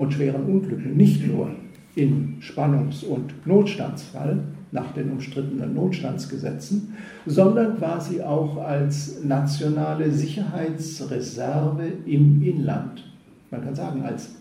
[0.00, 1.50] und schweren Unglücken, nicht nur
[1.94, 4.38] im Spannungs- und Notstandsfall
[4.72, 6.94] nach den umstrittenen Notstandsgesetzen,
[7.26, 13.02] sondern quasi auch als nationale Sicherheitsreserve im Inland
[13.50, 14.36] man kann sagen, als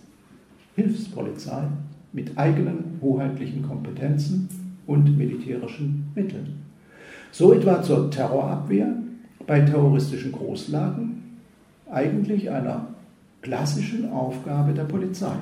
[0.75, 1.63] Hilfspolizei
[2.13, 4.47] mit eigenen hoheitlichen Kompetenzen
[4.85, 6.59] und militärischen Mitteln.
[7.31, 8.93] So etwa zur Terrorabwehr
[9.45, 11.23] bei terroristischen Großlagen,
[11.91, 12.87] eigentlich einer
[13.41, 15.35] klassischen Aufgabe der Polizei.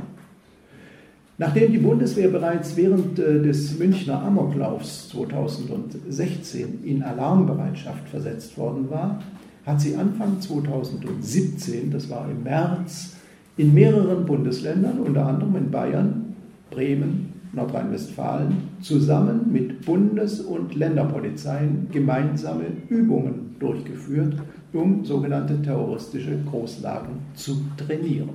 [1.40, 9.22] Nachdem die Bundeswehr bereits während äh, des Münchner Amoklaufs 2016 in Alarmbereitschaft versetzt worden war,
[9.66, 13.18] hat sie Anfang 2017, das war im März,
[13.58, 16.36] in mehreren Bundesländern, unter anderem in Bayern,
[16.72, 24.36] Bremen, Nordrhein-Westfalen, zusammen mit Bundes- und Länderpolizeien gemeinsame Übungen durchgeführt,
[24.74, 28.30] um sogenannte terroristische Großlagen zu trainieren.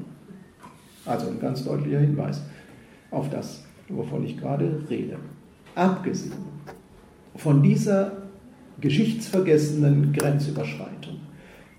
[1.05, 2.43] Also ein ganz deutlicher Hinweis
[3.11, 5.17] auf das, wovon ich gerade rede.
[5.75, 6.33] Abgesehen
[7.37, 8.13] von dieser
[8.81, 11.21] geschichtsvergessenen Grenzüberschreitung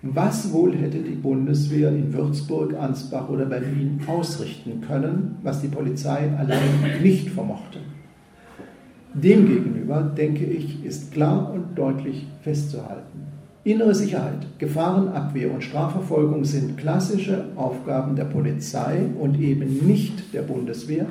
[0.04, 6.30] was wohl hätte die Bundeswehr in Würzburg, Ansbach oder Berlin ausrichten können, was die Polizei
[6.38, 7.80] allein nicht vermochte?
[9.14, 13.28] Demgegenüber, denke ich, ist klar und deutlich festzuhalten.
[13.64, 21.06] Innere Sicherheit, Gefahrenabwehr und Strafverfolgung sind klassische Aufgaben der Polizei und eben nicht der Bundeswehr,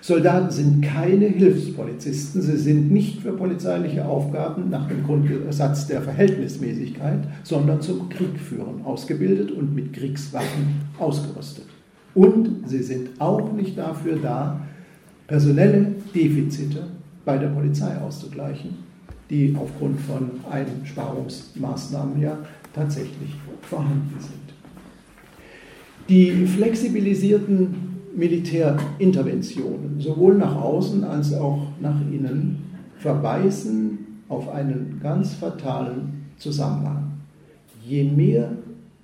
[0.00, 7.20] Soldaten sind keine Hilfspolizisten, sie sind nicht für polizeiliche Aufgaben nach dem Grundsatz der Verhältnismäßigkeit,
[7.42, 11.66] sondern zum Kriegführen ausgebildet und mit Kriegswaffen ausgerüstet.
[12.14, 14.60] Und sie sind auch nicht dafür da,
[15.26, 16.84] personelle Defizite
[17.24, 18.78] bei der Polizei auszugleichen,
[19.28, 22.38] die aufgrund von Einsparungsmaßnahmen ja
[22.74, 24.32] tatsächlich vorhanden sind.
[26.08, 32.58] Die flexibilisierten Militärinterventionen, sowohl nach außen als auch nach innen,
[32.96, 33.98] verweisen
[34.28, 37.12] auf einen ganz fatalen Zusammenhang.
[37.86, 38.50] Je mehr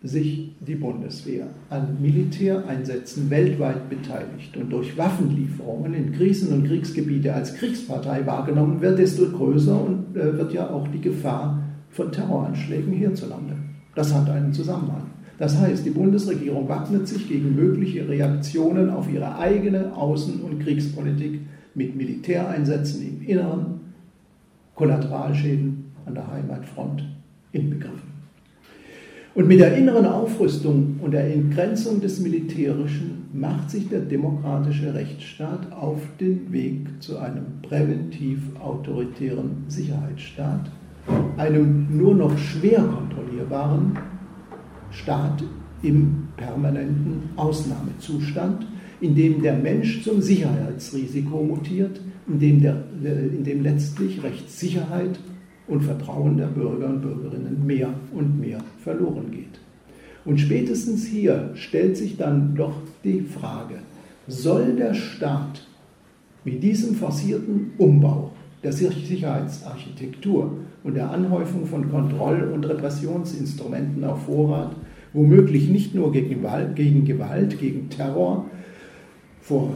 [0.03, 7.55] sich die Bundeswehr an Militäreinsätzen weltweit beteiligt und durch Waffenlieferungen in Krisen- und Kriegsgebiete als
[7.55, 13.55] Kriegspartei wahrgenommen wird, desto größer und, äh, wird ja auch die Gefahr von Terroranschlägen hierzulande.
[13.95, 15.07] Das hat einen Zusammenhang.
[15.45, 21.41] Das heißt, die Bundesregierung wappnet sich gegen mögliche Reaktionen auf ihre eigene Außen- und Kriegspolitik
[21.75, 23.81] mit Militäreinsätzen im Inneren
[24.75, 27.05] Kollateralschäden an der Heimatfront
[27.53, 28.15] inbegriffen.
[29.35, 35.71] Und mit der inneren Aufrüstung und der Entgrenzung des Militärischen macht sich der demokratische Rechtsstaat
[35.73, 40.71] auf den Weg zu einem präventiv autoritären Sicherheitsstaat,
[41.37, 43.99] einem nur noch schwer kontrollierbaren
[44.95, 45.43] Staat
[45.83, 48.67] im permanenten Ausnahmezustand,
[49.01, 55.19] in dem der Mensch zum Sicherheitsrisiko mutiert, in dem, der, in dem letztlich Rechtssicherheit
[55.67, 59.61] und Vertrauen der Bürger und Bürgerinnen mehr und mehr verloren geht.
[60.25, 63.77] Und spätestens hier stellt sich dann doch die Frage,
[64.27, 65.67] soll der Staat
[66.45, 68.33] mit diesem forcierten Umbau
[68.63, 74.75] der Sicherheitsarchitektur und der Anhäufung von Kontroll- und Repressionsinstrumenten auf Vorrat
[75.15, 78.45] womöglich nicht nur gegen Gewalt, gegen, Gewalt, gegen Terror,
[79.41, 79.75] vor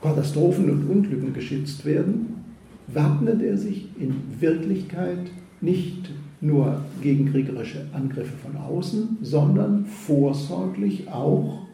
[0.00, 2.44] Katastrophen und Unglücken geschützt werden,
[2.86, 5.30] wappnet er sich in Wirklichkeit
[5.60, 11.66] nicht nur gegen kriegerische Angriffe von außen, sondern vorsorglich auch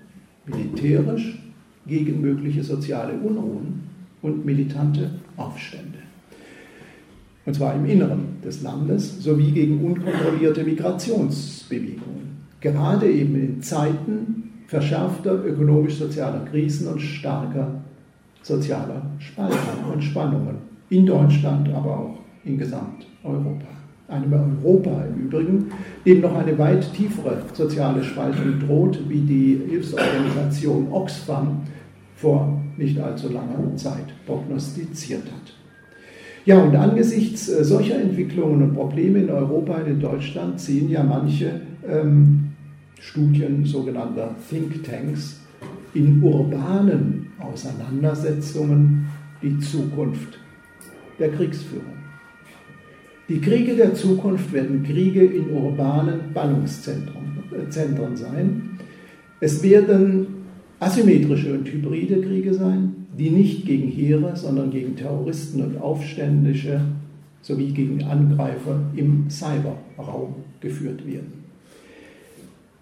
[0.47, 1.39] militärisch
[1.87, 3.80] gegen mögliche soziale Unruhen
[4.22, 5.99] und militante Aufstände.
[7.45, 12.11] Und zwar im Inneren des Landes sowie gegen unkontrollierte Migrationsbewegungen.
[12.62, 17.72] Gerade eben in Zeiten verschärfter ökonomisch-sozialer Krisen und starker
[18.42, 20.56] sozialer Spaltung und Spannungen
[20.88, 23.66] in Deutschland, aber auch in Gesamteuropa.
[24.08, 25.72] Einem Europa im Übrigen,
[26.04, 31.62] dem noch eine weit tiefere soziale Spaltung droht, wie die Hilfsorganisation Oxfam
[32.16, 35.54] vor nicht allzu langer Zeit prognostiziert hat.
[36.44, 41.02] Ja, und angesichts äh, solcher Entwicklungen und Probleme in Europa und in Deutschland sehen ja
[41.02, 42.41] manche ähm,
[43.03, 45.40] Studien sogenannter Think Tanks
[45.92, 49.09] in urbanen Auseinandersetzungen
[49.42, 50.38] die Zukunft
[51.18, 51.96] der Kriegsführung.
[53.28, 58.78] Die Kriege der Zukunft werden Kriege in urbanen Ballungszentren äh, sein.
[59.40, 60.26] Es werden
[60.78, 66.80] asymmetrische und hybride Kriege sein, die nicht gegen Heere, sondern gegen Terroristen und Aufständische
[67.40, 71.41] sowie gegen Angreifer im Cyberraum geführt werden.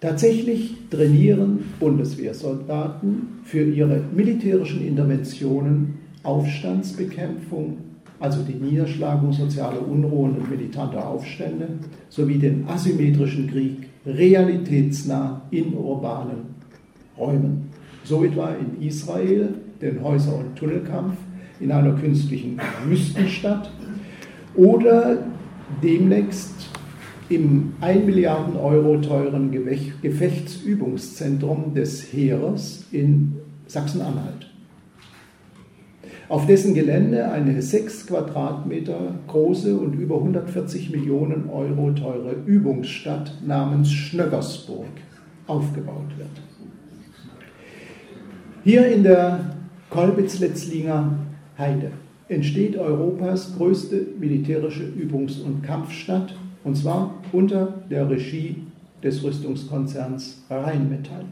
[0.01, 7.77] Tatsächlich trainieren Bundeswehrsoldaten für ihre militärischen Interventionen Aufstandsbekämpfung,
[8.19, 11.67] also die Niederschlagung sozialer Unruhen und militanter Aufstände,
[12.09, 16.55] sowie den asymmetrischen Krieg realitätsnah in urbanen
[17.15, 17.69] Räumen.
[18.03, 19.49] So etwa in Israel
[19.83, 21.15] den Häuser- und Tunnelkampf
[21.59, 23.71] in einer künstlichen Wüstenstadt
[24.55, 25.19] oder
[25.83, 26.70] demnächst
[27.31, 29.51] im 1 Milliarden Euro teuren
[30.01, 34.51] Gefechtsübungszentrum des Heeres in Sachsen-Anhalt
[36.31, 43.91] auf dessen Gelände eine 6 Quadratmeter große und über 140 Millionen Euro teure Übungsstadt namens
[43.91, 44.87] Schnöggersburg
[45.47, 46.29] aufgebaut wird.
[48.63, 49.57] Hier in der
[49.89, 51.17] Kolbitz-Letzlinger
[51.57, 51.91] Heide
[52.29, 58.63] entsteht Europas größte militärische Übungs- und Kampfstadt, und zwar unter der Regie
[59.03, 61.25] des Rüstungskonzerns Rheinmetall.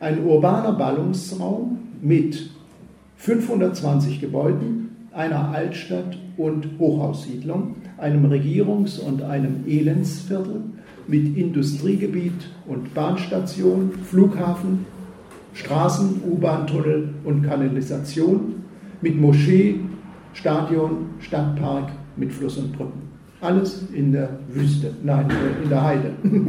[0.00, 2.50] Ein urbaner Ballungsraum mit
[3.16, 10.60] 520 Gebäuden, einer Altstadt- und Hochhaussiedlung, einem Regierungs- und einem Elendsviertel
[11.06, 14.86] mit Industriegebiet und Bahnstation, Flughafen,
[15.54, 18.54] Straßen, U-Bahn-Tunnel und Kanalisation,
[19.02, 19.80] mit Moschee,
[20.32, 23.11] Stadion, Stadtpark, mit Fluss und Brücken.
[23.42, 25.26] Alles in der Wüste, nein,
[25.62, 26.10] in der Heide.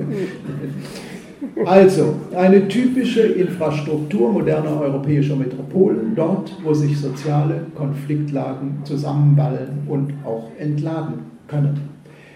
[1.65, 10.51] Also, eine typische Infrastruktur moderner europäischer Metropolen, dort, wo sich soziale Konfliktlagen zusammenballen und auch
[10.57, 11.15] entladen
[11.49, 11.81] können.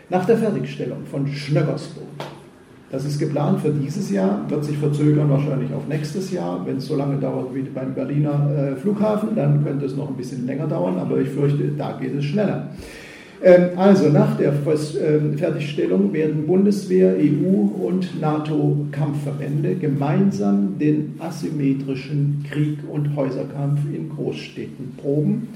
[0.09, 2.05] Nach der Fertigstellung von Schnöggersburg,
[2.91, 6.65] das ist geplant für dieses Jahr, wird sich verzögern wahrscheinlich auf nächstes Jahr.
[6.65, 10.15] Wenn es so lange dauert wie beim Berliner äh, Flughafen, dann könnte es noch ein
[10.15, 12.71] bisschen länger dauern, aber ich fürchte, da geht es schneller.
[13.43, 22.79] Ähm, also nach der ähm, Fertigstellung werden Bundeswehr, EU und NATO-Kampfverbände gemeinsam den asymmetrischen Krieg
[22.91, 25.49] und Häuserkampf in Großstädten proben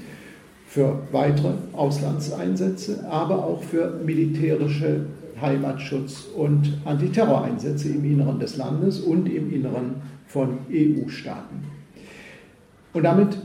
[0.66, 5.06] für weitere Auslandseinsätze, aber auch für militärische
[5.40, 11.64] Heimatschutz und Antiterroreinsätze im Inneren des Landes und im Inneren von EU-Staaten.
[12.92, 13.36] Und damit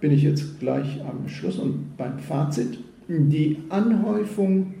[0.00, 2.78] bin ich jetzt gleich am Schluss und beim Fazit
[3.08, 4.74] die Anhäufung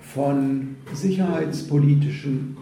[0.00, 2.56] von sicherheitspolitischen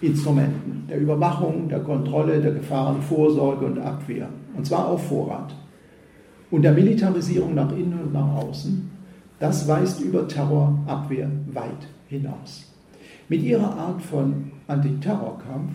[0.00, 5.54] Instrumenten, der Überwachung, der Kontrolle, der Gefahrenvorsorge und Abwehr, und zwar auf Vorrat,
[6.50, 8.90] und der Militarisierung nach innen und nach außen,
[9.40, 12.70] Das weist über Terrorabwehr weit hinaus.
[13.30, 15.72] Mit ihrer Art von Antiterrorkampf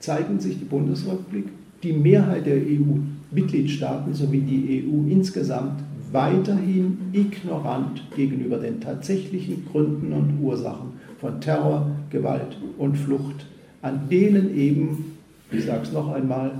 [0.00, 1.46] zeigen sich die Bundesrepublik,
[1.84, 10.40] die Mehrheit der EU-Mitgliedstaaten sowie die EU insgesamt weiterhin ignorant gegenüber den tatsächlichen Gründen und
[10.40, 13.46] Ursachen von Terror, Gewalt und Flucht,
[13.82, 15.16] an denen eben,
[15.50, 16.52] ich sage es noch einmal,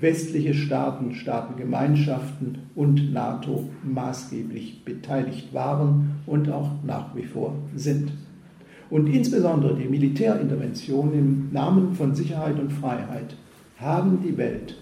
[0.00, 8.12] westliche Staaten, Staatengemeinschaften und NATO maßgeblich beteiligt waren und auch nach wie vor sind.
[8.90, 13.36] Und insbesondere die Militärinterventionen im Namen von Sicherheit und Freiheit
[13.78, 14.76] haben die Welt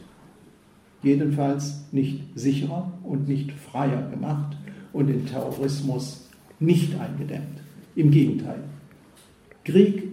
[1.07, 4.57] jedenfalls nicht sicherer und nicht freier gemacht
[4.93, 6.29] und den Terrorismus
[6.59, 7.61] nicht eingedämmt.
[7.95, 8.59] Im Gegenteil.
[9.65, 10.05] Krieg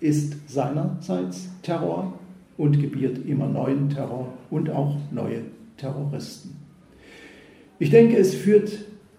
[0.00, 2.18] ist seinerseits Terror
[2.56, 5.42] und gebiert immer neuen Terror und auch neue
[5.76, 6.56] Terroristen.
[7.78, 8.70] Ich denke, es führt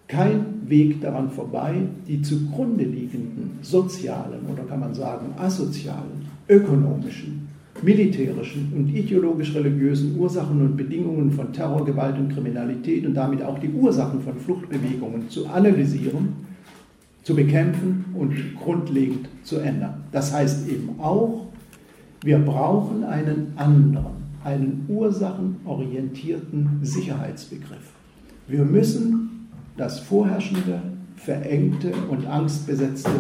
[0.08, 1.76] kein Weg daran vorbei,
[2.08, 7.47] die zugrunde liegenden sozialen oder kann man sagen asozialen, ökonomischen,
[7.84, 13.70] militärischen und ideologisch-religiösen Ursachen und Bedingungen von Terror, Gewalt und Kriminalität und damit auch die
[13.70, 16.30] Ursachen von Fluchtbewegungen zu analysieren,
[17.24, 20.04] zu bekämpfen und grundlegend zu ändern.
[20.12, 21.48] Das heißt eben auch,
[22.24, 27.94] wir brauchen einen anderen, einen ursachenorientierten Sicherheitsbegriff.
[28.48, 30.82] Wir müssen das vorherrschende,
[31.16, 33.12] verengte und angstbesetzte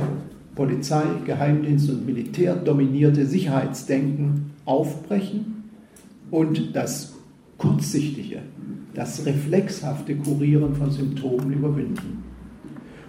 [0.58, 5.70] Polizei, Geheimdienst und Militär dominierte Sicherheitsdenken aufbrechen
[6.32, 7.14] und das
[7.60, 8.40] kurzsichtige,
[8.96, 12.24] das reflexhafte Kurieren von Symptomen überwinden.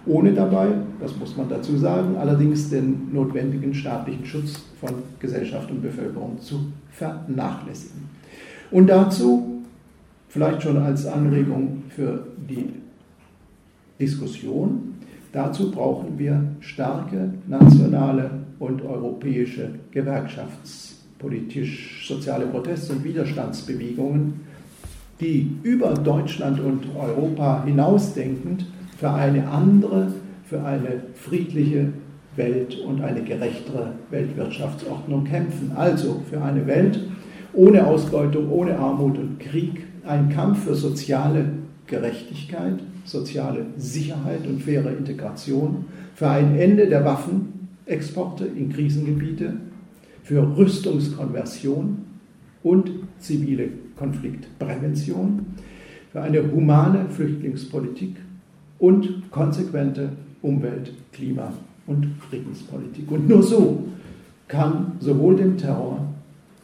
[0.05, 0.67] Ohne dabei,
[1.01, 6.71] das muss man dazu sagen, allerdings den notwendigen staatlichen Schutz von Gesellschaft und Bevölkerung zu
[6.91, 8.03] vernachlässigen.
[8.69, 9.63] Und dazu,
[10.27, 12.69] vielleicht schon als Anregung für die
[13.99, 14.88] Diskussion,
[15.31, 24.41] dazu brauchen wir starke nationale und europäische gewerkschaftspolitisch soziale Protest- und Widerstandsbewegungen,
[25.19, 28.65] die über Deutschland und Europa hinausdenkend
[28.97, 30.13] für eine andere,
[30.45, 31.93] für eine friedliche
[32.35, 35.71] Welt und eine gerechtere Weltwirtschaftsordnung kämpfen.
[35.75, 36.99] Also für eine Welt
[37.53, 41.45] ohne Ausbeutung, ohne Armut und Krieg, ein Kampf für soziale
[41.87, 42.79] Gerechtigkeit,
[43.09, 45.85] soziale Sicherheit und faire Integration,
[46.15, 49.53] für ein Ende der Waffenexporte in Krisengebiete,
[50.23, 51.97] für Rüstungskonversion
[52.63, 55.45] und zivile Konfliktprävention,
[56.11, 58.15] für eine humane Flüchtlingspolitik
[58.79, 60.09] und konsequente
[60.41, 61.53] Umwelt-, Klima-
[61.87, 63.11] und Friedenspolitik.
[63.11, 63.83] Und nur so
[64.47, 66.05] kann sowohl dem Terror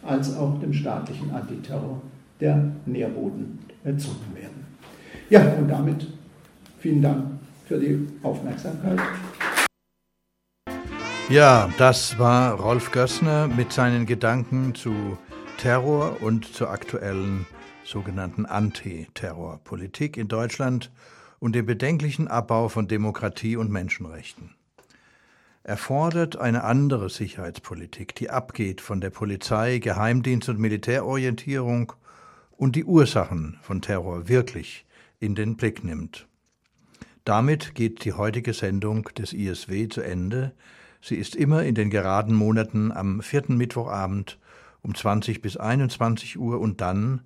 [0.04, 2.02] als auch dem staatlichen Antiterror
[2.40, 4.66] der Nährboden entzogen werden.
[5.30, 6.08] Ja, und damit
[6.86, 9.00] vielen Dank für die Aufmerksamkeit.
[11.30, 15.18] Ja, das war Rolf Gössner mit seinen Gedanken zu
[15.58, 17.48] Terror und zur aktuellen
[17.84, 20.92] sogenannten Antiterrorpolitik in Deutschland
[21.40, 24.54] und dem bedenklichen Abbau von Demokratie und Menschenrechten.
[25.64, 31.94] Er fordert eine andere Sicherheitspolitik, die abgeht von der Polizei, Geheimdienst und Militärorientierung
[32.52, 34.86] und die Ursachen von Terror wirklich
[35.20, 36.28] in den Blick nimmt.
[37.26, 40.54] Damit geht die heutige Sendung des ISW zu Ende.
[41.02, 44.38] Sie ist immer in den geraden Monaten am vierten Mittwochabend
[44.84, 47.22] um 20 bis 21 Uhr und dann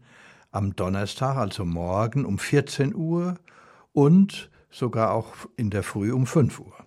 [0.52, 3.36] am Donnerstag, also morgen um 14 Uhr
[3.92, 6.78] und sogar auch in der Früh um 5 Uhr.